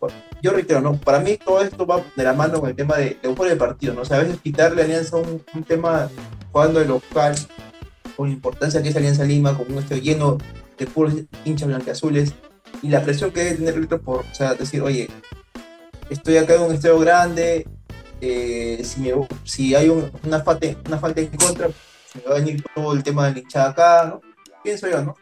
[0.00, 0.96] bueno, yo reitero, ¿no?
[0.96, 3.56] Para mí todo esto va de la mano con el tema de, de juego de
[3.56, 4.02] partido, ¿no?
[4.02, 6.08] O sea, a veces quitarle a Alianza un, un tema
[6.50, 7.36] jugando de local,
[8.16, 10.38] con la importancia que es Alianza Lima, con un estadio lleno
[10.78, 12.32] de puros hinchas blanqueazules,
[12.82, 15.08] y la presión que debe tener el árbitro por, o sea, decir, oye,
[16.10, 17.66] estoy acá en un estadio grande,
[18.20, 19.12] eh, si, me-
[19.44, 21.68] si hay un- una, falta, una falta en contra,
[22.12, 24.20] se me va a venir todo el tema de la hinchada acá, ¿no?
[24.62, 25.16] Pienso yo, ¿no?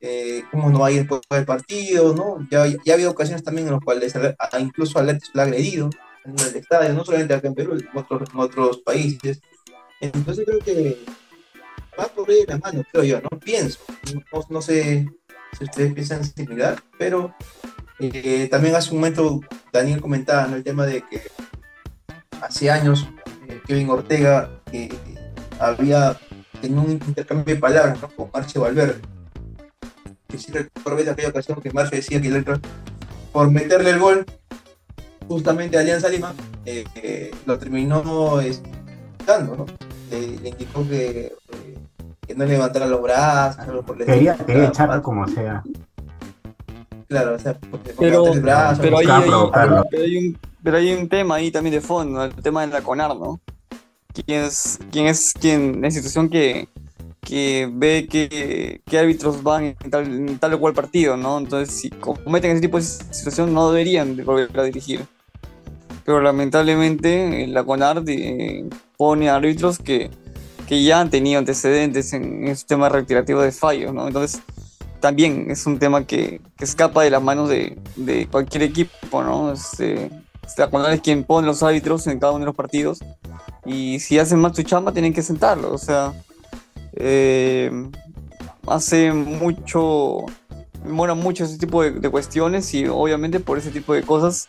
[0.00, 2.46] Eh, cómo no va a ir después del partido, ¿no?
[2.50, 4.12] Ya, ya ha habido ocasiones también en las cuales
[4.58, 5.90] incluso al le ha agredido
[6.24, 9.40] en el estadio, no solamente acá en Perú, en otros, en otros países.
[10.00, 11.04] Entonces creo que
[11.98, 13.38] va por ahí la mano, creo yo, ¿no?
[13.38, 13.80] Pienso.
[14.48, 15.06] No, sé
[15.58, 17.34] si ustedes piensan similar, pero
[17.98, 19.40] eh, también hace un momento
[19.72, 20.56] Daniel comentaba ¿no?
[20.56, 21.22] el tema de que
[22.40, 23.06] hace años
[23.48, 24.88] eh, Kevin Ortega eh,
[25.58, 26.18] había
[26.60, 29.00] tenido un intercambio de palabras con Marche Valverde.
[30.28, 32.44] Que sí recuerdo aquella ocasión que Marche decía que el
[33.32, 34.26] por meterle el gol
[35.28, 36.34] justamente a Alianza Lima,
[37.46, 38.40] lo terminó
[39.26, 39.66] dando, ¿no?
[40.10, 41.32] Le, indicó que,
[42.32, 45.62] que no levantara los brazos, por el Quería, quería Ah, echarlo como sea.
[47.08, 49.84] Claro, o sea, porque, Pero- el brazo, Pero hay, provocarlo.
[49.90, 52.24] pero, hay un, pero hay un tema ahí también de fondo, ¿no?
[52.24, 53.38] el tema de la CONAR, ¿no?
[54.14, 56.68] ¿Quién es, quién es quien, la institución que,
[57.20, 61.38] que ve que, que árbitros van en tal, en tal o cual partido, ¿no?
[61.38, 65.04] Entonces, si cometen ese tipo de situación, no deberían de volver a dirigir.
[66.04, 70.10] Pero lamentablemente, eh, la CONAR eh, pone árbitros que,
[70.72, 74.06] que ya han tenido antecedentes en el sistema retirativo de fallos, ¿no?
[74.06, 74.40] Entonces,
[75.00, 77.76] también es un tema que, escapa de las manos de,
[78.30, 79.52] cualquier equipo, ¿no?
[79.52, 80.08] Este,
[80.56, 83.00] la CONAR es quien pone los árbitros en cada uno de los partidos
[83.66, 86.14] y si hacen mal su chamba tienen que sentarlo, o sea,
[86.94, 87.70] eh,
[88.66, 90.24] hace mucho,
[90.82, 94.46] demora mucho ese tipo de, de cuestiones y obviamente por ese tipo de cosas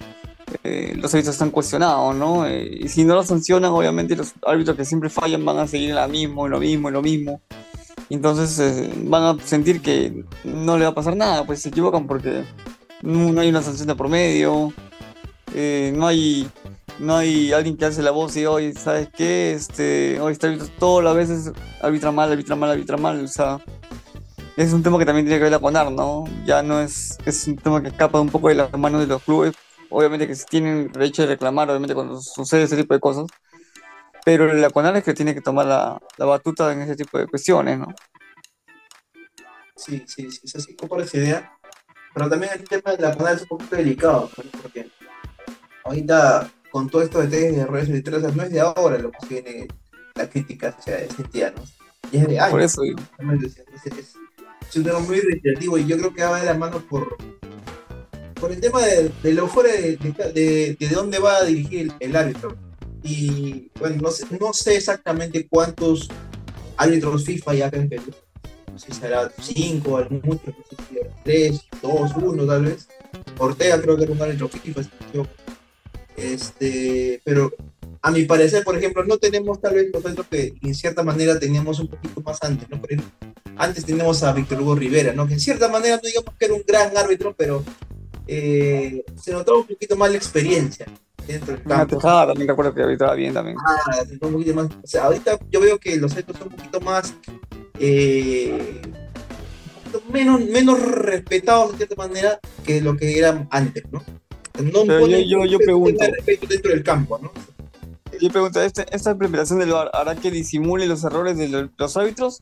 [0.64, 2.46] eh, los árbitros están cuestionados, ¿no?
[2.48, 5.96] Eh, y si no los sancionan, obviamente los árbitros que siempre fallan van a seguir
[5.96, 7.42] en mismo, en lo mismo, en lo mismo.
[8.10, 12.06] Entonces eh, van a sentir que no le va a pasar nada, pues se equivocan
[12.06, 12.44] porque
[13.02, 14.74] no, no hay una sanción de promedio,
[15.54, 16.48] eh, no hay
[17.00, 19.54] no hay alguien que hace la voz y hoy, ¿sabes qué?
[19.54, 23.60] Este, hoy está árbitro todas las veces arbitra mal, arbitra mal, arbitra mal, o sea,
[24.58, 26.26] es un tema que también tiene que ver la CONAR, ¿no?
[26.46, 29.24] Ya no es, es un tema que escapa un poco de las manos de los
[29.24, 29.54] clubes,
[29.94, 33.26] obviamente que tienen derecho de reclamar, obviamente cuando sucede ese tipo de cosas,
[34.26, 37.28] pero la CONAR es que tiene que tomar la, la batuta en ese tipo de
[37.28, 37.88] cuestiones, ¿no?
[39.76, 41.52] Sí, sí, sí, es así, por esa idea.
[42.14, 44.30] Pero también el tema de la canal es un poquito delicado,
[44.62, 44.90] porque
[45.84, 49.28] ahorita con todo esto de tesis de redes editoriales no es de ahora lo que
[49.28, 49.68] viene
[50.16, 51.64] la crítica hacia ese entidad, ¿no?
[52.12, 52.52] Y es de años.
[52.52, 52.96] Por eso es-
[54.70, 57.18] es un tema muy reiterativo y yo creo que va de la mano por,
[58.44, 61.80] por el tema de, de lo fuera de, de, de- de dónde va a dirigir
[61.80, 62.58] el, el árbitro.
[63.02, 66.10] Y bueno, no sé, no sé exactamente cuántos
[66.76, 68.12] árbitros FIFA hay acá en Perú.
[68.70, 72.90] No sé si será 5, muchos, no sé si 3, 2, 1 tal vez.
[73.38, 74.82] Ortega creo que era un árbitro FIFA.
[76.18, 77.54] Este, pero
[78.02, 81.40] a mi parecer, por ejemplo, no tenemos tal vez los árbitros que en cierta manera
[81.40, 82.82] teníamos un poquito más antes, ¿no?
[82.82, 83.10] Por ejemplo,
[83.56, 85.28] antes tenemos a Víctor Hugo Rivera, ¿no?
[85.28, 87.64] Que en cierta manera no digamos que era un gran árbitro, pero
[88.28, 90.86] eh, se notaba un poquito más la experiencia
[91.28, 91.98] dentro del Una campo.
[91.98, 93.58] Tejada también recuerdo que arbitraba bien también.
[93.66, 94.66] Ah, un poquito más.
[94.84, 97.14] O sea, ahorita yo veo que los árbitros son un poquito más.
[97.80, 98.82] eh,
[100.12, 104.04] menos, menos respetados de cierta manera que lo que eran antes, ¿no?
[104.62, 106.06] No Pero ponen yo- yo- yo respeto, pregunto.
[106.06, 107.32] respeto dentro del campo, ¿no?
[108.22, 111.98] Yo pregunto, ¿este- ¿esta implementación del VAR hará que disimule los errores de lo- los
[111.98, 112.40] árbitros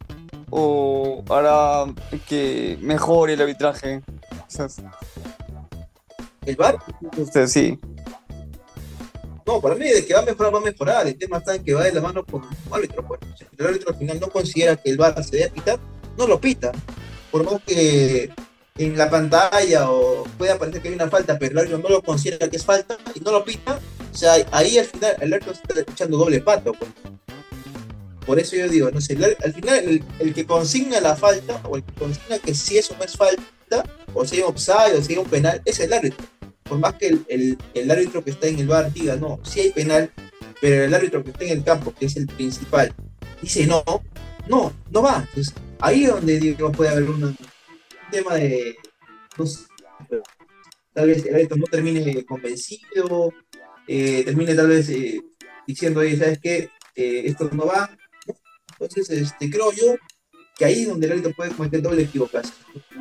[0.50, 1.86] o hará
[2.28, 4.02] que mejore el arbitraje?
[4.32, 4.68] O sea,
[6.46, 6.80] El VAR
[7.18, 7.78] usted sí.
[9.46, 11.08] No, para mí de que va a mejorar, va a mejorar.
[11.08, 13.06] El tema está en que va de la mano con el árbitro.
[13.08, 13.20] Pues.
[13.38, 15.80] Si el árbitro al final no considera que el VAR se debe pitar,
[16.18, 16.72] no lo pita.
[17.32, 18.32] Por más que
[18.78, 22.02] en la pantalla o pueda parecer que hay una falta, pero el árbitro no lo
[22.02, 23.80] considera que es falta y no lo pita,
[24.12, 26.74] o sea, ahí al final el árbitro está echando doble pato.
[26.74, 26.90] Pues.
[28.26, 31.76] Por eso yo digo, no sé, al final el, el que consigna la falta o
[31.76, 33.44] el que consigna que si eso no es falta,
[34.14, 36.26] o si hay offside o si hay un penal, es el árbitro
[36.64, 39.72] por más que el, el- árbitro que está en el bar diga no, sí hay
[39.72, 40.10] penal,
[40.62, 42.94] pero el árbitro que está en el campo, que es el principal,
[43.42, 43.84] dice no,
[44.48, 45.18] no, no va.
[45.28, 47.36] Entonces, ahí es donde digo, puede haber un
[48.10, 48.76] tema de.
[50.94, 53.34] tal vez el árbitro no termine convencido,
[53.88, 55.22] eh, termine tal vez eh,
[55.68, 56.70] diciendo, oye, ¿sabes qué?
[56.96, 57.90] Eh, esto no va.
[58.80, 59.96] Entonces, este, creo yo
[60.62, 62.54] que ahí es donde el árbitro puede cometer doble equivocación.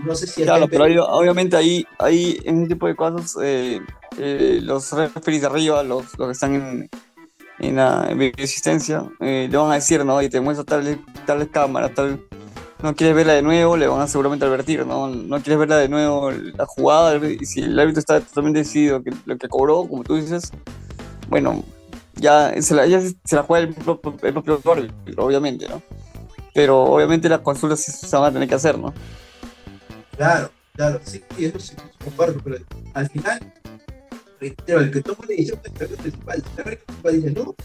[0.02, 3.82] No sé si Claro, pero obviamente ahí, ahí en ese tipo de casos, eh,
[4.16, 6.90] eh, los referees de arriba, los, los que están en,
[7.58, 10.22] en la en videoasistencia, eh, le van a decir, ¿no?
[10.22, 12.24] Y te muestro tal, tal cámara, tal.
[12.82, 15.08] No quieres verla de nuevo, le van a seguramente advertir, ¿no?
[15.08, 19.12] No quieres verla de nuevo la jugada, y si el árbitro está totalmente decidido que
[19.26, 20.50] lo que cobró, como tú dices,
[21.28, 21.62] bueno,
[22.14, 25.82] ya se la, ya se la juega el propio, el propio árbitro, obviamente, ¿no?
[26.54, 28.92] Pero obviamente las consultas se van a tener que hacer, ¿no?
[30.16, 32.56] Claro, claro, sí, eso sí, comparto, pero
[32.94, 33.52] al final,
[34.40, 36.42] reitero, el que toma la decisión es el árbitro principal.
[36.56, 37.56] El árbitro principal dice, no,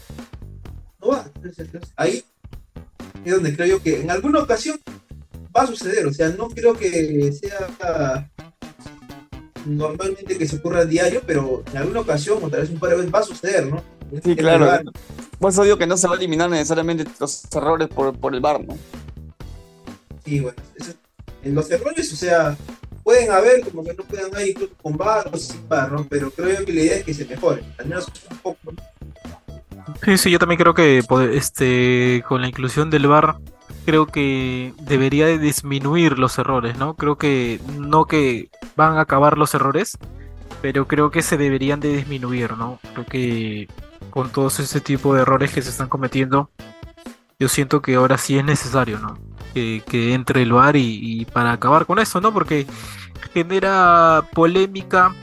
[1.00, 1.30] no va.
[1.96, 2.24] Ahí
[3.24, 4.80] es donde creo yo que en alguna ocasión
[5.54, 8.30] va a suceder, o sea, no creo que sea
[9.66, 12.90] normalmente que se ocurra a diario, pero en alguna ocasión, o tal vez un par
[12.90, 13.82] de veces va a suceder, ¿no?
[14.24, 14.90] Sí, claro.
[15.38, 18.40] Por eso digo que no se va a eliminar necesariamente los errores por, por el
[18.40, 18.76] bar, ¿no?
[20.24, 20.92] Sí, bueno, eso-
[21.42, 22.56] en los errores, o sea,
[23.04, 26.04] pueden haber, como que no puedan haber incluso con bar o sin bar, ¿no?
[26.08, 28.82] Pero creo yo que la idea es que se mejore, al menos un poco, ¿no?
[30.04, 33.36] Sí, sí, yo también creo que este, con la inclusión del VAR,
[33.84, 36.94] creo que debería de disminuir los errores, ¿no?
[36.94, 39.96] Creo que no que van a acabar los errores,
[40.60, 42.80] pero creo que se deberían de disminuir, ¿no?
[42.94, 43.68] Creo que
[44.10, 46.50] con todos ese tipo de errores que se están cometiendo,
[47.38, 49.18] yo siento que ahora sí es necesario, ¿no?
[49.54, 52.32] Que, entre el VAR y, para acabar con eso, ¿no?
[52.32, 52.66] Porque
[53.32, 55.14] genera polémica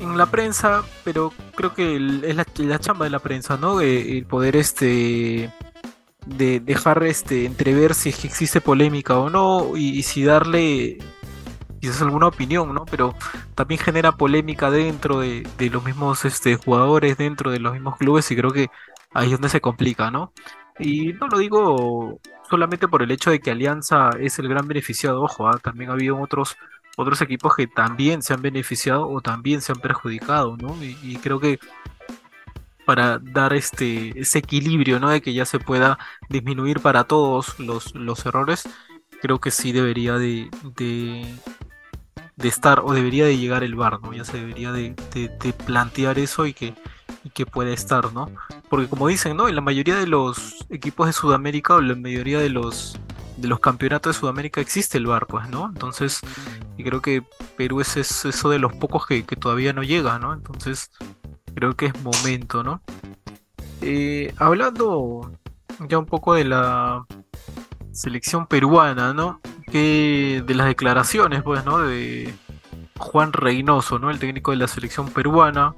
[0.00, 3.80] en la prensa, pero creo que es la, la chamba de la prensa, ¿no?
[3.80, 5.52] El poder este
[6.26, 10.98] de dejar este entrever si existe polémica o no y si darle
[11.84, 12.86] quizás alguna opinión, ¿no?
[12.86, 13.14] Pero
[13.54, 18.36] también genera polémica dentro de, los mismos este, jugadores, dentro de los mismos clubes y
[18.36, 18.68] creo que
[19.12, 20.32] ahí es donde se complica, ¿no?
[20.78, 25.22] Y no lo digo solamente por el hecho de que Alianza es el gran beneficiado,
[25.22, 25.58] ojo, ¿ah?
[25.62, 26.56] también ha habido otros
[26.96, 30.76] otros equipos que también se han beneficiado o también se han perjudicado, ¿no?
[30.82, 31.58] Y, creo que
[32.86, 35.10] para dar este ese equilibrio, ¿no?
[35.10, 35.98] De que ya se pueda
[36.30, 38.68] disminuir para todos los, los errores,
[39.24, 41.34] creo que sí debería de, de,
[42.36, 44.12] de estar o debería de llegar el VAR, ¿no?
[44.12, 46.74] Ya se debería de, de- plantear eso y que,
[47.24, 48.30] y que pueda estar, ¿no?
[48.68, 49.48] Porque como dicen, ¿no?
[49.48, 52.98] En la mayoría de los equipos de Sudamérica o la mayoría de los
[53.36, 55.66] de los campeonatos de Sudamérica existe el VAR, pues, ¿no?
[55.66, 56.20] Entonces,
[56.78, 57.24] creo que
[57.56, 60.32] Perú es, es eso de los pocos que, que todavía no llega, ¿no?
[60.32, 60.90] Entonces,
[61.54, 62.80] creo que es momento, ¿no?
[63.80, 65.32] Eh, hablando
[65.88, 67.04] ya un poco de la
[67.94, 69.40] selección peruana, ¿no?
[69.70, 71.78] Que de las declaraciones, pues, ¿no?
[71.78, 72.34] De
[72.98, 74.10] Juan Reynoso, ¿no?
[74.10, 75.74] El técnico de la selección peruana,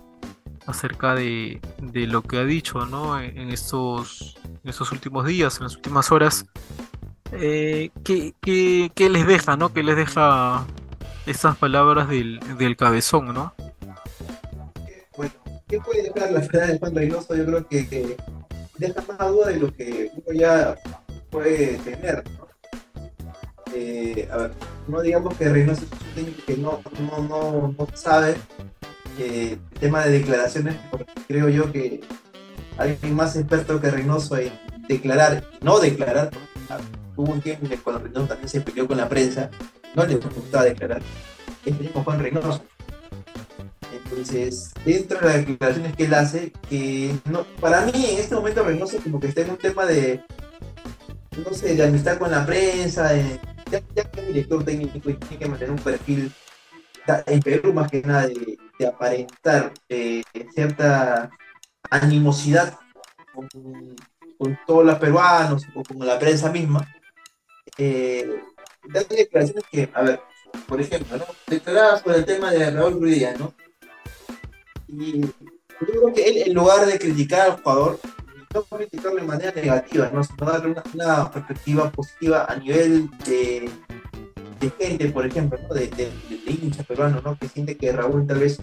[0.66, 3.20] acerca de, de lo que ha dicho, ¿no?
[3.20, 6.46] En, estos, en estos últimos días, en las últimas horas.
[7.32, 9.72] Eh, ¿qué, qué- qué les deja, ¿no?
[9.72, 10.64] ¿Qué les deja
[11.26, 13.54] esas palabras del, del cabezón, ¿no?
[15.16, 15.32] Bueno,
[15.68, 17.36] ¿qué puede dejar la final de Juan Reynoso?
[17.36, 18.16] Yo creo que, que
[18.78, 20.76] deja más duda de lo que uno ya
[21.30, 22.24] puede tener.
[22.38, 22.46] ¿no?
[23.74, 24.52] Eh, a ver,
[24.88, 28.36] no digamos que Reynoso es un técnico que no, no, no, no sabe
[29.18, 32.00] eh, el tema de declaraciones, porque creo yo que
[32.78, 34.52] alguien más experto que Reynoso en
[34.88, 36.84] declarar y no declarar, porque,
[37.16, 39.50] hubo un tiempo en que cuando Reynoso también se peleó con la prensa,
[39.94, 41.02] no le gustaba declarar,
[41.64, 42.62] es el mismo Juan Reynoso.
[43.92, 48.62] Entonces, dentro de las declaraciones que él hace, que no, para mí en este momento
[48.62, 50.22] Reynoso como que está en un tema de,
[51.44, 53.14] no sé, de amistad con la prensa,
[53.70, 56.32] ya, ya que es director técnico y tiene que mantener un perfil
[57.26, 60.22] en Perú más que nada de, aparentar eh,
[60.54, 61.30] cierta
[61.90, 62.78] animosidad
[63.34, 63.48] con,
[64.66, 66.86] todos los peruanos o con la prensa misma.
[67.78, 68.42] Eh,
[69.08, 70.20] declaraciones que, a ver,
[70.68, 71.24] por ejemplo, ¿no?
[71.46, 73.54] declaradas por el tema de Raúl Ruiz Díaz, ¿no?
[74.88, 75.30] Y yo
[75.86, 77.98] creo que él, en lugar de criticar al jugador,
[78.56, 80.24] no criticarlo de manera negativa, ¿no?
[80.24, 83.70] sino darle una, una perspectiva positiva a nivel de,
[84.78, 86.10] gente, por ejemplo, de, de,
[86.48, 87.38] hincha peruano, ¿no?
[87.38, 88.58] que siente que Raúl tal vez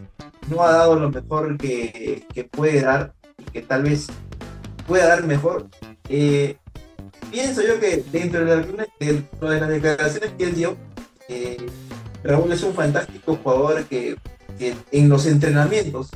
[0.50, 4.08] no ha dado lo mejor que, que puede dar y que tal vez
[4.88, 5.68] pueda dar mejor.
[6.10, 6.58] Eh,
[7.32, 8.68] pienso yo que dentro de, las-
[9.00, 10.78] dentro de las declaraciones que él dio,
[11.30, 11.58] eh,
[12.24, 14.18] Raúl es un fantástico jugador que,
[14.58, 16.10] que en los entrenamientos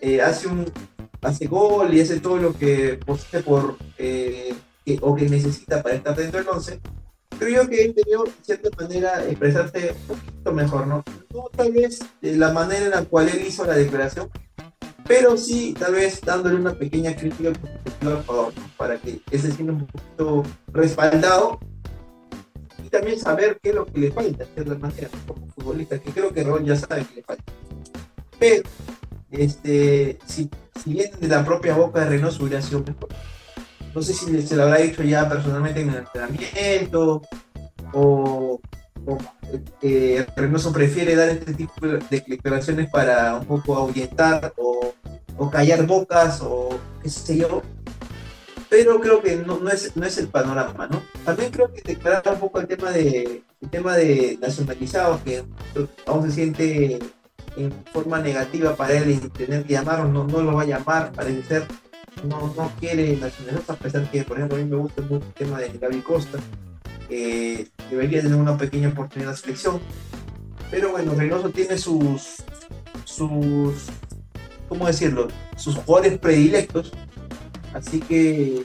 [0.00, 0.64] eh, hace un
[1.22, 4.54] hace gol y hace todo lo que posee por eh,
[4.84, 6.80] que- o que necesita para estar dentro del 11
[7.38, 11.04] creo que él debió de cierta manera expresarse un poquito mejor no,
[11.34, 14.28] no tal vez de la manera en la cual él hizo la declaración
[15.06, 17.52] pero sí tal vez dándole una pequeña crítica
[18.76, 21.58] para que él se sienta un poquito respaldado
[22.84, 26.10] y también saber qué es lo que le falta de cierta manera como futbolista que
[26.12, 27.44] creo que Raúl ya sabe que le falta.
[28.38, 28.62] Pero
[29.30, 30.50] este, si,
[30.82, 33.08] si viene de la propia boca de Reynoso hubiera sido mejor.
[33.94, 37.22] No sé si se lo habrá dicho ya personalmente en el entrenamiento
[37.92, 38.60] o,
[39.06, 39.18] o,
[39.82, 44.94] eh, Reynoso prefiere dar este tipo de declaraciones para un poco ahuyentar o,
[45.36, 46.68] o callar bocas o
[47.02, 47.62] qué sé yo.
[48.68, 51.02] Pero creo que no, no, es, no es el panorama, ¿no?
[51.24, 55.42] También creo que declarar un poco el tema de, el tema de nacionalizados, que
[56.06, 57.00] aún se siente
[57.64, 61.12] en forma negativa para él y tener que llamarlo, no, no lo va a llamar,
[61.12, 61.66] parece ser,
[62.24, 65.32] no, no quiere nacionalizar, a pesar que, por ejemplo, a mí me gusta mucho el
[65.34, 66.38] tema de Gaby Costa,
[67.08, 69.80] que debería tener una pequeña oportunidad de selección,
[70.70, 72.36] pero bueno, Reynoso tiene sus,
[73.04, 73.86] sus,
[74.68, 76.92] ¿cómo decirlo?, sus jugadores predilectos,
[77.74, 78.64] así que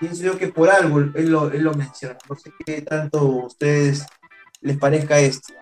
[0.00, 3.46] pienso yo que por algo él lo, él lo menciona, no sé qué tanto a
[3.46, 4.04] ustedes
[4.60, 5.52] les parezca esto.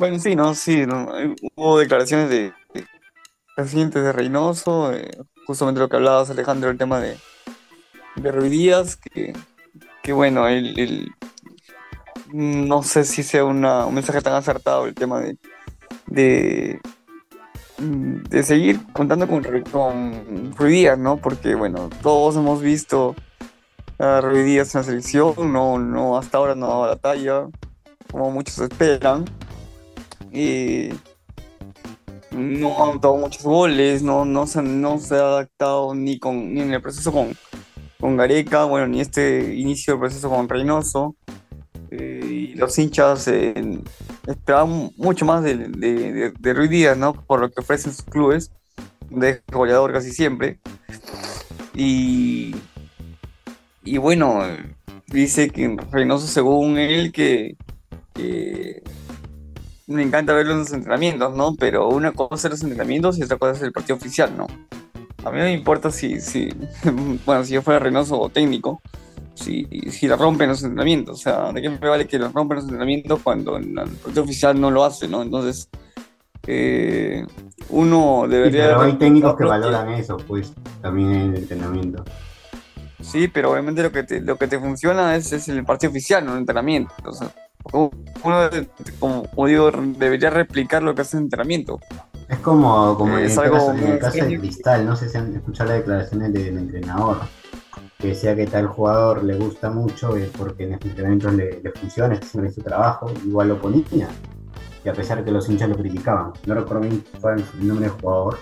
[0.00, 0.86] Bueno, sí, no, sí,
[1.56, 2.54] hubo declaraciones de,
[3.54, 5.10] de de Reynoso, eh,
[5.46, 7.18] justamente lo que hablabas Alejandro, el tema de,
[8.16, 9.34] de Ruiz Díaz, que,
[10.02, 11.14] que bueno, él-
[12.32, 15.36] no sé si sea una- un mensaje tan acertado el tema de,
[16.06, 16.80] de,
[17.76, 21.18] de seguir contando con, con Ruiz Díaz, ¿no?
[21.18, 23.14] Porque bueno, todos hemos visto
[23.98, 27.48] a Ruiz Díaz en la selección, no, no, hasta ahora no ha dado la talla,
[28.10, 29.26] como muchos esperan
[30.32, 30.90] y
[32.32, 36.60] no ha anotado muchos goles, no, no, se, no se ha adaptado ni, con, ni
[36.60, 37.36] en el proceso con,
[37.98, 41.16] con Gareca, bueno, ni este inicio del proceso con Reynoso.
[41.90, 43.54] eh, y los hinchas eh,
[44.26, 47.14] esperaban mucho más de, de, de, Ruiz Díaz, ¿no?
[47.14, 48.52] Por lo que ofrecen sus clubes,
[49.10, 50.60] de goleador casi siempre.
[51.74, 52.54] Y,
[53.84, 54.42] y bueno,
[55.08, 57.56] dice que Reynoso, según él, que
[59.90, 61.54] me encanta verlo en los entrenamientos, ¿no?
[61.56, 64.46] Pero una cosa es los entrenamientos y otra cosa es el partido oficial, ¿no?
[65.24, 66.48] A mí no me importa si, si
[67.26, 68.80] bueno, si yo fuera Reynoso o técnico,
[69.34, 71.18] si, si la rompen los entrenamientos.
[71.18, 74.60] O sea, ¿de qué me vale que lo rompen los entrenamientos cuando el partido oficial
[74.60, 75.22] no lo hace, ¿no?
[75.22, 75.68] Entonces,
[76.46, 77.26] eh,
[77.68, 78.66] uno Sí, debería...
[78.68, 82.04] pero hay técnicos que valoran eso, pues, también en el entrenamiento.
[83.00, 86.24] Sí, pero obviamente lo que te, lo que te funciona es, es el partido oficial,
[86.24, 86.92] no el entrenamiento.
[87.04, 87.30] O sea,
[87.72, 87.90] uno,
[88.98, 91.80] como, como digo, debería replicar lo que hace en entrenamiento.
[92.28, 94.38] Es como, como en, Es el algo caso, en el muy caso de.
[94.38, 97.18] Cristal, no sé si han escuchado las declaraciones del entrenador,
[97.98, 101.70] que decía que tal jugador le gusta mucho eh, porque en los entrenamientos le, le
[101.72, 104.08] funciona, está haciendo su trabajo, igual lo ponía.
[104.84, 107.86] Y a pesar que los hinchas lo criticaban, no recuerdo bien cuál es el nombre
[107.86, 108.38] del jugador,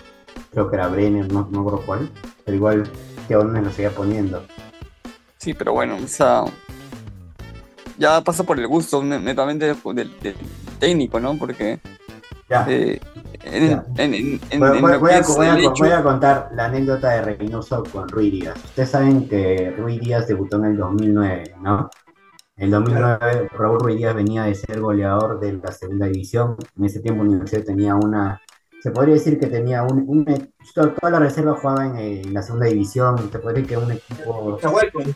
[0.53, 2.11] creo que era Brenner, no, no me acuerdo cuál,
[2.45, 2.91] pero igual
[3.27, 4.45] que aún lo seguía poniendo.
[5.39, 6.45] Sí, pero bueno, o sea,
[7.99, 10.11] ya pasa por el gusto ne- netamente del,
[10.79, 11.37] técnico, ¿no?
[11.39, 11.81] Porque
[12.49, 12.99] Ya, eh,
[13.45, 13.85] en, Ya.
[13.99, 18.57] en- en- en- Voy, a, voy contar la anécdota de Reynoso con Rui Díaz.
[18.65, 21.91] Ustedes saben que Rui Díaz debutó en el 2009, ¿no?
[22.57, 26.57] En el 2009 Raúl Rui Díaz venía de ser goleador de la segunda división.
[26.79, 28.41] En ese tiempo Universidad tenía una,
[28.83, 30.25] se podría decir que tenía un, un-
[30.75, 33.31] toda la reserva jugaba en, en la segunda división.
[33.31, 35.15] Se podría decir que un equipo Chahuayco, en el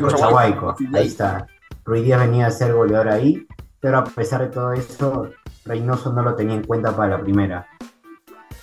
[0.00, 0.06] Chahuayco.
[0.08, 1.46] Cochabaico, ahí está.
[1.84, 3.46] Rui Díaz venía a ser goleador ahí,
[3.80, 5.30] pero a pesar de todo eso,
[5.64, 7.66] Reynoso no lo tenía en cuenta para la primera.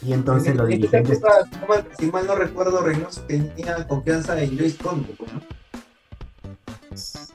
[0.01, 4.55] Y entonces los En esta dirigentes, época, si mal- no recuerdo, Reynoso tenía confianza en
[4.57, 5.15] Luis Conde.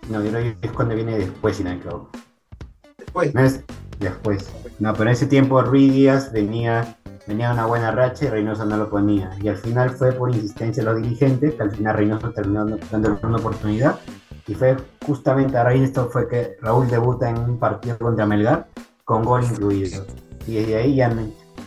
[0.09, 0.21] ¿no?
[0.21, 2.11] no, es cuando viene después, si no me equivoco.
[2.99, 3.35] Después.
[3.35, 3.65] No es
[3.99, 4.51] después.
[4.79, 8.77] No, pero en ese tiempo Rui Díaz venía, venía una buena racha y Reynoso no
[8.77, 9.31] lo ponía.
[9.43, 13.19] Y al final fue por insistencia de los dirigentes, que al final Reynoso terminó dándole
[13.23, 13.99] una oportunidad.
[14.49, 14.77] Y fue
[15.07, 18.67] justamente a raíz de esto fue que Raúl debuta en un partido contra Melgar
[19.05, 20.05] con gol incluido.
[20.47, 21.15] Y desde ahí ya,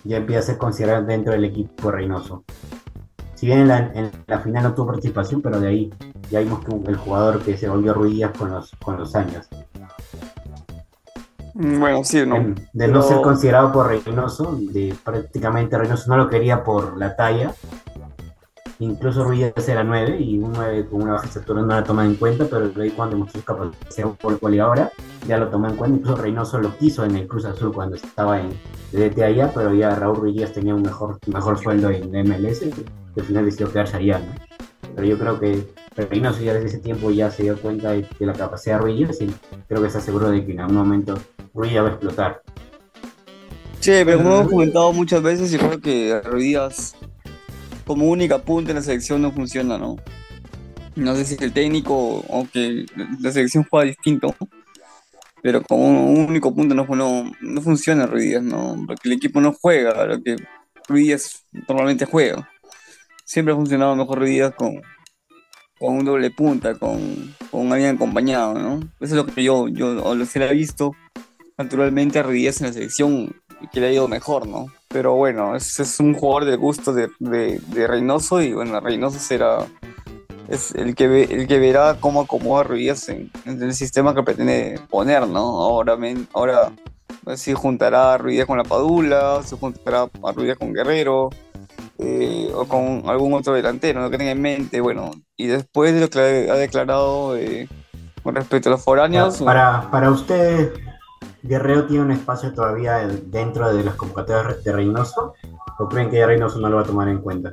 [0.03, 2.43] ya empieza a ser considerado dentro del equipo Reynoso.
[3.35, 5.93] Si bien en la, en la final no tuvo participación, pero de ahí
[6.29, 9.47] ya vimos que el jugador que se volvió Rui Díaz con los, con los años.
[11.53, 12.35] Mm, Bueno, sí, ¿no?
[12.35, 17.15] De no Pero- ser considerado por Reynoso, de prácticamente Reynoso no lo quería por la
[17.15, 17.53] talla.
[18.79, 22.15] Incluso Ruiz era 9 y un 9 con una baja estatura no la toma en
[22.15, 24.91] cuenta, pero ahí cuando demostró su capacidad por goleadora
[25.27, 25.97] ya lo tomó en cuenta.
[25.97, 28.49] Incluso Reynoso lo quiso en el Cruz Azul cuando estaba en
[28.91, 33.25] DT allá, pero ya Raúl Ruiz tenía un mejor, mejor sueldo en MLS y al
[33.25, 34.19] final decidió quedarse allá.
[34.19, 34.33] ¿no?
[34.93, 35.65] Pero yo creo que
[35.95, 39.21] Reynoso ya desde ese tiempo ya se dio cuenta de, de la capacidad de Ruiz
[39.21, 39.33] y
[39.69, 41.17] creo que está seguro de que en algún momento
[41.53, 42.41] Ruiz va a explotar.
[43.79, 46.95] Sí, pero como hemos comentado muchas veces, yo creo que Ruiz
[47.85, 49.95] como única punta en la selección no funciona, ¿no?
[50.95, 52.85] No sé si el técnico o que
[53.19, 54.35] la selección juega distinto,
[55.41, 58.83] pero como único punto no, no, no funciona Ruiz ¿no?
[58.87, 60.37] Porque el equipo no juega lo que
[60.87, 62.49] Ruiz normalmente juega.
[63.25, 64.81] Siempre ha funcionado mejor Ruiz con,
[65.79, 68.79] con un doble punta, con, con alguien acompañado, ¿no?
[68.99, 70.93] Eso es lo que yo, yo lo se le ha visto
[71.57, 73.35] naturalmente a Ruiz en la selección
[73.71, 74.67] que le ha ido mejor, ¿no?
[74.87, 79.65] Pero bueno, es, es un jugador del gusto de, de, Reynoso y bueno, Reynoso será
[80.47, 85.27] es el que el que verá cómo acomoda Ruiz en, el sistema que pretende poner,
[85.27, 85.39] ¿no?
[85.39, 86.71] Ahora, men- ahora
[87.23, 91.31] pues, si juntará a Ruiz con la Padula, se juntará a Ruiz con Guerrero,
[91.97, 94.09] eh, o con algún otro delantero, ¿no?
[94.09, 97.69] que tenga en mente, bueno, y después de lo que ha declarado eh,
[98.21, 100.73] con respecto a los foráneos, Para, para usted,
[101.47, 105.33] Guerrero tiene un espacio todavía dentro de las convocatorias de Reynoso,
[105.77, 107.51] o creen que Reynoso no lo va a tomar en cuenta?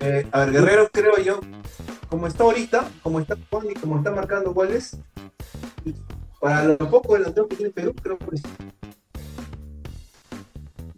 [0.00, 1.40] Eh, a ver, Guerrero creo yo,
[2.08, 4.96] como está ahorita, como está jugando y como está marcando goles,
[6.40, 8.42] para lo poco delantero que tiene Perú, creo que sí.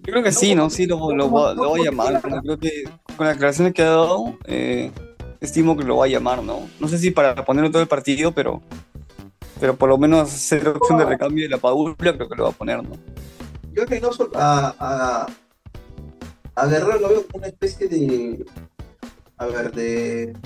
[0.05, 0.68] Yo creo que sí, ¿no?
[0.68, 2.28] Sí, lo, lo, va- lo va a llamar.
[2.28, 2.43] ¿no?
[2.43, 2.85] Creo que
[3.16, 4.91] con las declaraciones que ha dado, eh,
[5.41, 6.68] estimo que lo va a llamar, ¿no?
[6.80, 8.62] No sé si para ponerlo todo el partido, pero,
[9.63, 12.51] pero por lo menos ser opción de recambio de la Padula, creo que lo va
[12.51, 12.97] a poner, ¿no?
[13.73, 15.27] Yo a Reynoso, a, a,
[16.57, 18.45] a Guerrero lo veo como una especie de,
[19.37, 20.37] a ver, de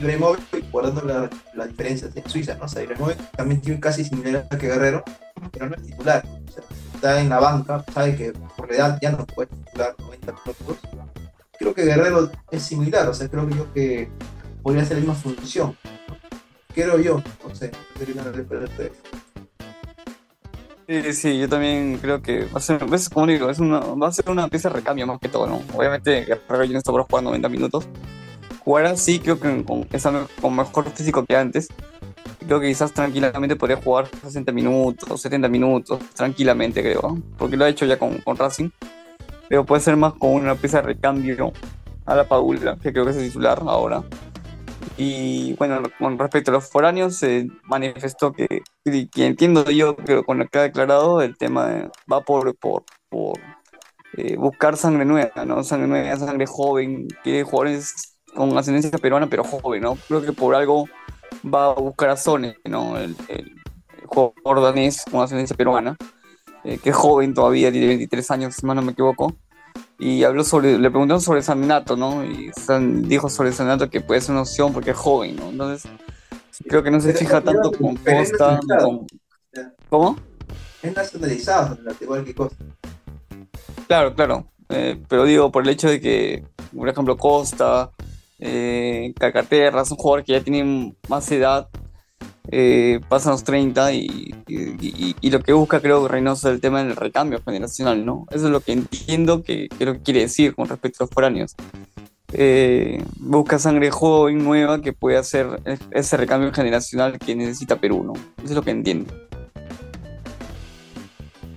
[0.00, 2.64] Ibrahimovic, guardando la, la diferencia de Suiza, ¿no?
[2.64, 5.04] O sea, Ibrahimovic también tiene casi similar que Guerrero,
[5.52, 6.24] pero no es titular.
[6.48, 6.64] O sea,
[6.94, 10.78] está en la banca, sabe que por la edad ya no puede titular 90 minutos.
[11.58, 14.08] Creo que Guerrero es similar, o sea, creo yo que
[14.62, 15.76] podría hacer la misma función.
[16.76, 17.72] Creo yo, no sé.
[20.86, 24.08] Sí, sí, yo también creo que va a ser, es como digo, es una, va
[24.08, 25.62] a ser una pieza de recambio más que todo, ¿no?
[25.74, 27.88] Obviamente Guerrero ya no está para jugar 90 minutos.
[28.62, 29.88] Jugará sí, creo que con,
[30.42, 31.68] con mejor físico que antes.
[32.46, 37.70] Creo que quizás tranquilamente podría jugar 60 minutos, 70 minutos, tranquilamente creo, porque lo ha
[37.70, 38.68] hecho ya con, con Racing.
[39.48, 41.54] Pero puede ser más con una pieza de recambio
[42.04, 44.04] a la Paula, que creo que es el titular ahora.
[44.96, 50.38] Y bueno, con respecto a los foráneos, se manifestó que, que, entiendo yo, pero con
[50.38, 53.38] lo que ha declarado, el tema va por, por, por
[54.16, 55.62] eh, buscar sangre nueva, ¿no?
[55.64, 59.96] Sangre nueva, sangre joven, quiere jugadores con ascendencia peruana, pero joven, ¿no?
[60.08, 60.86] Creo que por algo
[61.44, 62.96] va a buscar a Sone, ¿no?
[62.98, 63.54] El, el-
[63.98, 65.96] el jugador danés con ascendencia peruana,
[66.64, 69.34] eh, que es joven todavía, tiene 23 años, si mal no me equivoco.
[69.98, 72.24] Y habló sobre, le preguntaron sobre Sanminato, ¿no?
[72.24, 75.48] Y San, dijo sobre Sanminato que puede ser una opción porque es joven, ¿no?
[75.50, 75.90] Entonces,
[76.68, 79.06] creo que no se Pero fija tanto con Costa, con...
[79.88, 80.18] ¿Cómo?
[80.82, 82.64] Es nacionalizado, al igual que Costa.
[83.86, 84.46] Claro, claro.
[84.68, 86.44] Eh, pero digo, por el hecho de que,
[86.76, 87.90] por ejemplo, Costa,
[88.38, 91.68] eh, Calcaterra, son jugadores que ya tienen más edad,
[92.52, 96.54] eh, pasan los 30 y, y- y- y lo que busca, creo que Reynoso es
[96.54, 98.26] el tema del recambio generacional, ¿no?
[98.30, 101.10] Eso es lo que entiendo que, que lo que quiere decir con respecto a los
[101.10, 101.54] foráneos.
[102.32, 105.60] Eh, busca sangre joven, nueva, que puede hacer
[105.92, 108.12] ese recambio generacional que necesita Perú, ¿no?
[108.38, 109.12] Eso es lo que entiendo.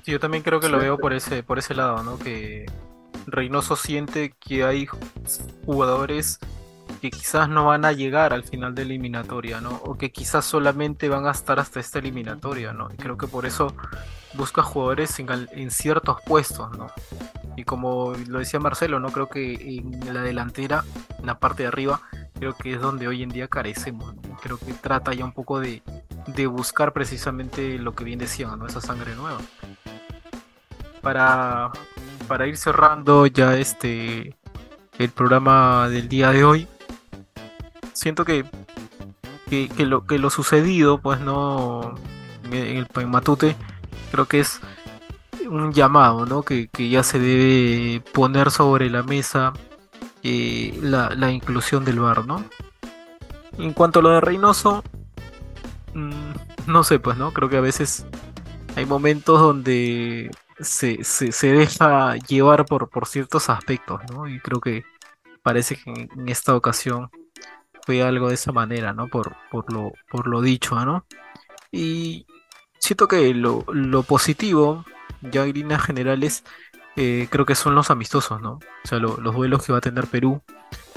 [0.03, 2.17] Sí, yo también creo que lo veo por ese, por ese lado, ¿no?
[2.17, 2.65] Que
[3.27, 4.87] Reynoso siente que hay
[5.65, 6.39] jugadores
[6.99, 9.71] que quizás no van a llegar al final de eliminatoria, ¿no?
[9.85, 12.89] O que quizás solamente van a estar hasta esta eliminatoria, ¿no?
[12.93, 13.73] Y creo que por eso
[14.33, 16.91] busca jugadores en ciertos puestos, ¿no?
[17.55, 19.11] Y como lo decía Marcelo, ¿no?
[19.11, 20.83] Creo que en la delantera,
[21.17, 22.01] en la parte de arriba,
[22.35, 24.37] creo que es donde hoy en día carecemos, ¿no?
[24.41, 25.81] Creo que trata ya un poco de,
[26.27, 28.67] de buscar precisamente lo que bien decían, ¿no?
[28.67, 29.39] Esa sangre nueva
[31.01, 31.71] para,
[32.27, 34.35] para ir cerrando ya este
[34.97, 36.67] el programa del día de hoy.
[37.99, 38.45] Siento que,
[39.49, 41.95] que, lo, que lo sucedido, pues no
[42.45, 43.57] en el en Matute,
[44.13, 44.61] creo que es
[45.49, 46.43] un llamado, ¿no?
[46.43, 49.51] Que, que ya se debe poner sobre la mesa
[50.23, 52.45] eh, la, la inclusión del bar, ¿no?
[53.57, 54.81] En cuanto a lo de Reynoso,
[55.93, 57.33] mm, no sé, pues, ¿no?
[57.33, 58.05] Creo que a veces
[58.77, 60.31] hay momentos donde
[60.61, 64.25] se, se, se deja llevar por, por ciertos aspectos, ¿no?
[64.25, 64.85] Y creo que
[65.43, 67.09] parece que en esta ocasión
[67.89, 69.07] fue algo de esa manera, ¿no?
[69.07, 71.07] Por, por, lo, por lo dicho, ¿no?
[71.71, 72.27] Y
[72.77, 74.85] siento que lo, lo positivo,
[75.23, 76.43] ya en líneas generales,
[76.95, 78.59] eh, creo que son los amistosos, ¿no?
[78.83, 80.43] O sea, lo- los duelos que va a tener Perú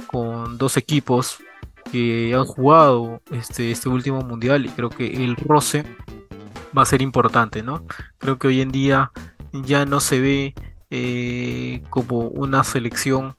[0.06, 1.38] con dos equipos
[1.90, 5.86] que han jugado este, este último mundial y creo que el roce
[6.76, 7.86] va a ser importante, ¿no?
[8.18, 9.12] Creo que hoy en día
[9.52, 10.54] ya no se ve
[10.90, 13.34] eh, como una selección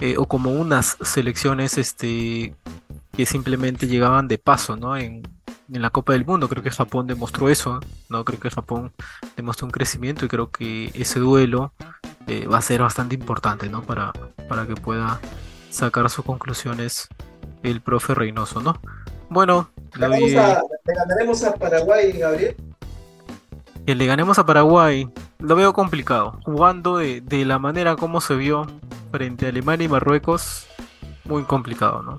[0.00, 2.54] eh, o como unas selecciones este,
[3.12, 4.96] que simplemente llegaban de paso, ¿no?
[4.96, 5.22] En,
[5.72, 8.24] en la Copa del Mundo creo que Japón demostró eso, ¿no?
[8.24, 8.92] Creo que Japón
[9.36, 11.72] demostró un crecimiento y creo que ese duelo
[12.26, 13.82] eh, va a ser bastante importante, ¿no?
[13.82, 14.12] Para,
[14.48, 15.20] para que pueda
[15.70, 17.08] sacar sus conclusiones
[17.62, 18.80] el profe Reynoso, ¿no?
[19.28, 22.56] Bueno, le ¿Le, doy- vamos a- le ganaremos a Paraguay, Gabriel?
[23.86, 25.08] que le ganemos a Paraguay,
[25.40, 26.38] lo veo complicado.
[26.44, 28.66] Jugando de, de la manera como se vio
[29.10, 30.66] frente a Alemania y Marruecos,
[31.24, 32.18] muy complicado, ¿no?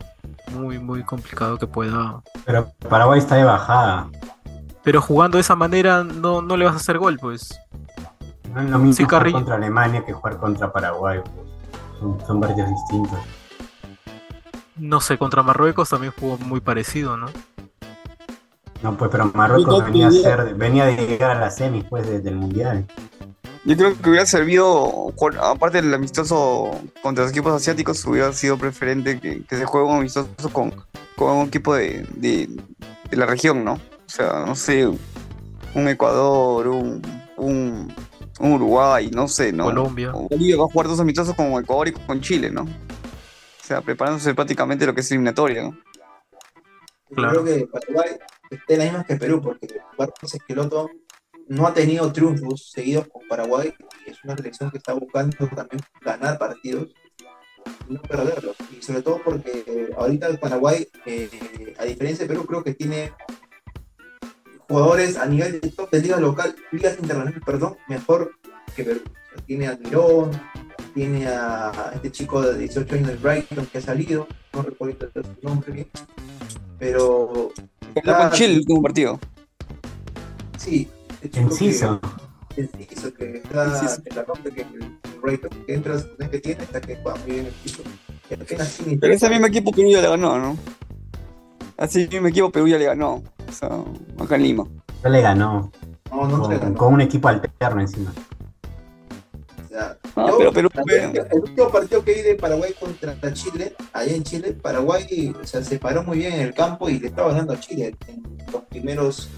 [0.54, 2.22] Muy, muy complicado que pueda.
[2.45, 4.08] Pero Paraguay está de bajada.
[4.84, 7.58] Pero jugando de esa manera no, no le vas a hacer gol, pues.
[8.54, 9.38] No es lo mismo Sí, jugar Carrillo.
[9.38, 11.20] contra Alemania que jugar contra Paraguay.
[11.22, 11.47] pues.
[11.99, 13.20] Son, son partidos distintos.
[14.76, 17.28] No sé, contra Marruecos también jugó muy parecido, ¿no?
[18.82, 22.30] No, pues, pero Marruecos venía, a ser, venía de llegar a la semi pues, desde
[22.30, 22.86] el Mundial.
[23.66, 29.20] Yo creo que hubiera servido, aparte del amistoso contra los equipos asiáticos, hubiera sido preferente
[29.22, 30.74] que, que se juegue un amistoso con,
[31.16, 32.49] con un equipo de, de,
[33.09, 33.74] de la región, ¿no?
[33.74, 37.01] O sea, no sé, un Ecuador, un,
[37.38, 37.93] un,
[38.41, 39.66] un Uruguay, no sé, ¿no?
[39.66, 40.11] Colombia.
[40.11, 42.64] Bolivia va a jugar dos amistosos con Ecuador y con Chile, ¿no?
[42.64, 45.72] O sea, preparándose prácticamente lo que es eliminatoria, ¿no?
[45.72, 47.43] Yo Claro.
[47.43, 48.09] creo que Paraguay
[48.51, 50.89] esté en las mismas que Perú, porque Marcos Esqueloto
[51.48, 53.74] no ha tenido triunfos seguidos con Paraguay
[54.06, 56.89] y es una selección que está buscando también ganar partidos
[57.88, 58.56] y no perderlos.
[58.78, 62.74] Y sobre todo porque eh, ahorita el Paraguay, eh, a diferencia de Perú, creo que
[62.74, 63.14] tiene
[64.68, 68.32] jugadores a nivel de top de liga local, ligas internacionales, perdón, mejor
[68.76, 69.02] que Perú.
[69.06, 70.32] O sea, tiene a Mirón,
[70.94, 75.48] tiene a este chico de 18 años del Brighton que ha salido, no recuerdo su
[75.48, 75.89] nombre bien,
[76.78, 77.52] pero
[77.94, 79.20] Perdió con Chile el último partido.
[80.58, 80.89] Sí,
[81.34, 81.99] Enciso.
[82.55, 84.01] Enciso, que está Enciso.
[84.05, 87.17] en la rompe que en el Brighton, que entra, la que tiene, hasta que juega
[87.19, 87.84] muy bien el piso.
[88.99, 90.57] Pero ese mismo equipo Perú ya le ganó, ¿no?
[91.78, 93.24] Así mismo equipo Perú ya le ganó.
[93.47, 93.69] o sea,
[94.19, 94.65] acá en Lima.
[95.03, 95.71] No le ganó.
[96.11, 96.76] No, no se Con, ganó.
[96.78, 98.13] con un equipo alterno encima.
[99.65, 103.15] O sea, Ah, yo, pero es que el último partido que vi de Paraguay contra
[103.34, 106.99] Chile, allá en Chile, Paraguay o sea, se paró muy bien en el campo y
[106.99, 108.21] le estaba ganando a Chile en
[108.51, 109.30] los primeros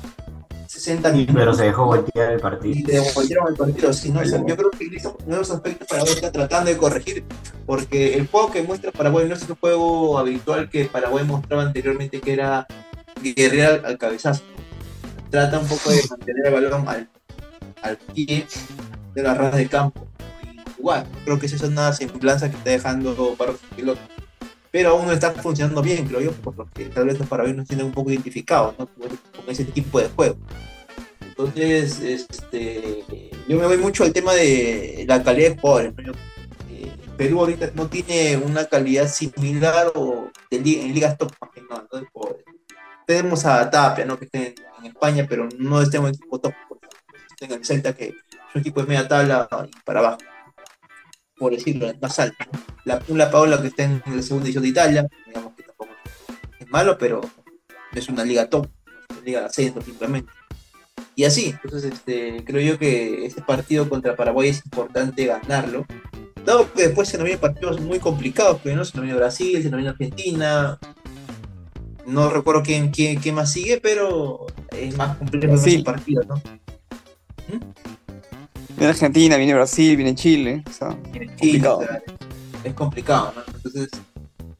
[0.76, 1.36] 60 minutos.
[1.36, 2.76] Pero se dejó voltear el partido.
[2.76, 3.94] y le voltearon el partido.
[3.94, 4.22] Sí, ¿no?
[4.24, 7.24] Yo creo que esos nuevos aspectos Paraguay está tratando de corregir,
[7.66, 12.20] porque el juego que muestra Paraguay no es el juego habitual que Paraguay mostraba anteriormente,
[12.20, 12.68] que era
[13.22, 14.44] guerrear al, al cabezazo.
[15.30, 17.10] Trata un poco de mantener el balón al,
[17.82, 18.46] al pie
[19.14, 20.06] de la ras de campo
[20.44, 21.08] y jugar.
[21.24, 24.02] Creo que esa es una semblanza que está dejando Barros Piloto.
[24.76, 27.56] Pero aún no está funcionando bien, creo yo, por lo que tal vez los paraguayos
[27.56, 28.88] nos tienen un poco identificados ¿no?
[28.88, 29.10] con,
[29.48, 30.36] ese tipo de juego.
[31.22, 33.06] Entonces, este,
[33.48, 35.94] yo me voy mucho al tema de la calidad de jugadores.
[35.96, 36.12] ¿no?
[36.70, 41.32] Eh, Perú ahorita no tiene una calidad similar o en ligas top
[41.70, 42.08] ¿no?
[42.12, 42.44] jugadores.
[43.08, 44.20] Tenemos a Tapia, ¿no?
[44.20, 46.54] que está en, España, pero no está en un equipo top.
[47.40, 48.16] En el Celta, que es
[48.54, 50.18] un equipo de media tabla y para abajo,
[51.38, 52.46] por decirlo, es más alto.
[52.86, 55.92] La, una Paola que está en la segunda división de Italia, digamos que tampoco
[56.60, 57.22] es malo, pero
[57.94, 60.32] es una liga top, es una liga de ascenso simplemente.
[61.16, 65.86] Y así, entonces este, creo yo que este partido contra Paraguay es importante ganarlo.
[66.46, 69.64] Dado que después se nos vienen partidos muy complicados, pero no se nos viene Brasil,
[69.64, 70.78] se nos viene Argentina.
[72.06, 75.74] No recuerdo quién, quién, quién más sigue, pero es más complejo Brasil.
[75.74, 76.42] esos partidos, ¿no?
[78.86, 80.64] Viene Argentina, viene Brasil, viene Chile.
[80.68, 81.82] O sea, Chile, Complicado.
[82.64, 83.42] es complicado, ¿no?
[83.56, 83.90] Entonces,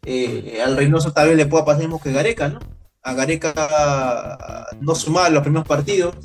[0.04, 2.58] eh, al Reynoso tal vez le pueda pasar lo mismo que Gareca, ¿no?
[3.04, 6.16] A Gareca no sumaba los primeros partidos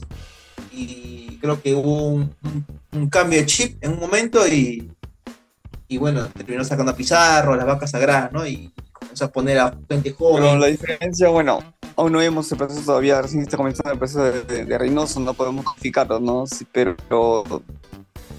[0.73, 4.91] y creo que hubo un, un- un cambio de chip en un momento y,
[5.87, 8.47] y bueno, terminó sacando a Pizarro, a las vacas sagradas, ¿no?
[8.47, 10.61] Y comenzó a poner a gente pero joven.
[10.61, 11.59] la diferencia, bueno,
[11.97, 15.19] aún no vemos el proceso todavía, recién está comenzando el proceso de, de- de Reynoso,
[15.21, 16.47] no podemos justificarlo, ¿no?
[16.47, 17.45] Sí, pero,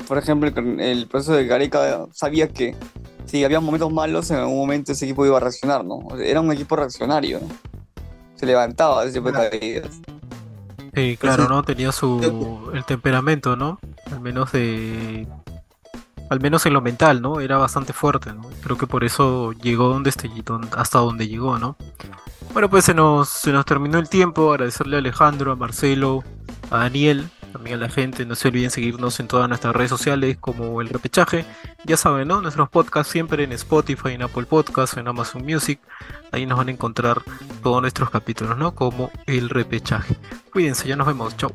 [0.07, 2.76] por ejemplo, el, el proceso de Gareca sabía que
[3.26, 5.95] si había momentos malos, en algún momento ese equipo iba a reaccionar, ¿no?
[5.97, 7.47] O sea, Era un equipo reaccionario, ¿no?
[8.36, 9.89] Se levantaba de ese tipo de caídas.
[10.93, 11.64] Sí, claro, ¿no?
[11.64, 13.80] Tenía su el temperamento, ¿no?
[14.12, 15.26] Al menos de
[16.32, 17.42] al menos en lo mental, ¿no?
[17.42, 18.50] Era bastante fuerte, ¿no?
[18.64, 20.32] Creo que por eso llegó donde este,
[20.78, 21.76] hasta donde llegó, ¿no?
[22.54, 24.54] Bueno, pues se nos, se nos terminó el tiempo.
[24.54, 26.24] Agradecerle a Alejandro, a Marcelo,
[26.70, 28.26] a Daniel, también a la gente.
[28.26, 31.44] No se olviden seguirnos en todas nuestras redes sociales como El Repechaje.
[31.84, 32.40] Ya saben, ¿no?
[32.40, 35.82] Nuestros podcasts siempre en Spotify, en Apple Podcasts, en Amazon Music.
[36.32, 37.22] Ahí nos van a encontrar
[37.62, 38.74] todos nuestros capítulos, ¿no?
[38.74, 40.16] Como El Repechaje.
[40.54, 41.36] Cuídense, ya nos vemos.
[41.36, 41.52] Chau.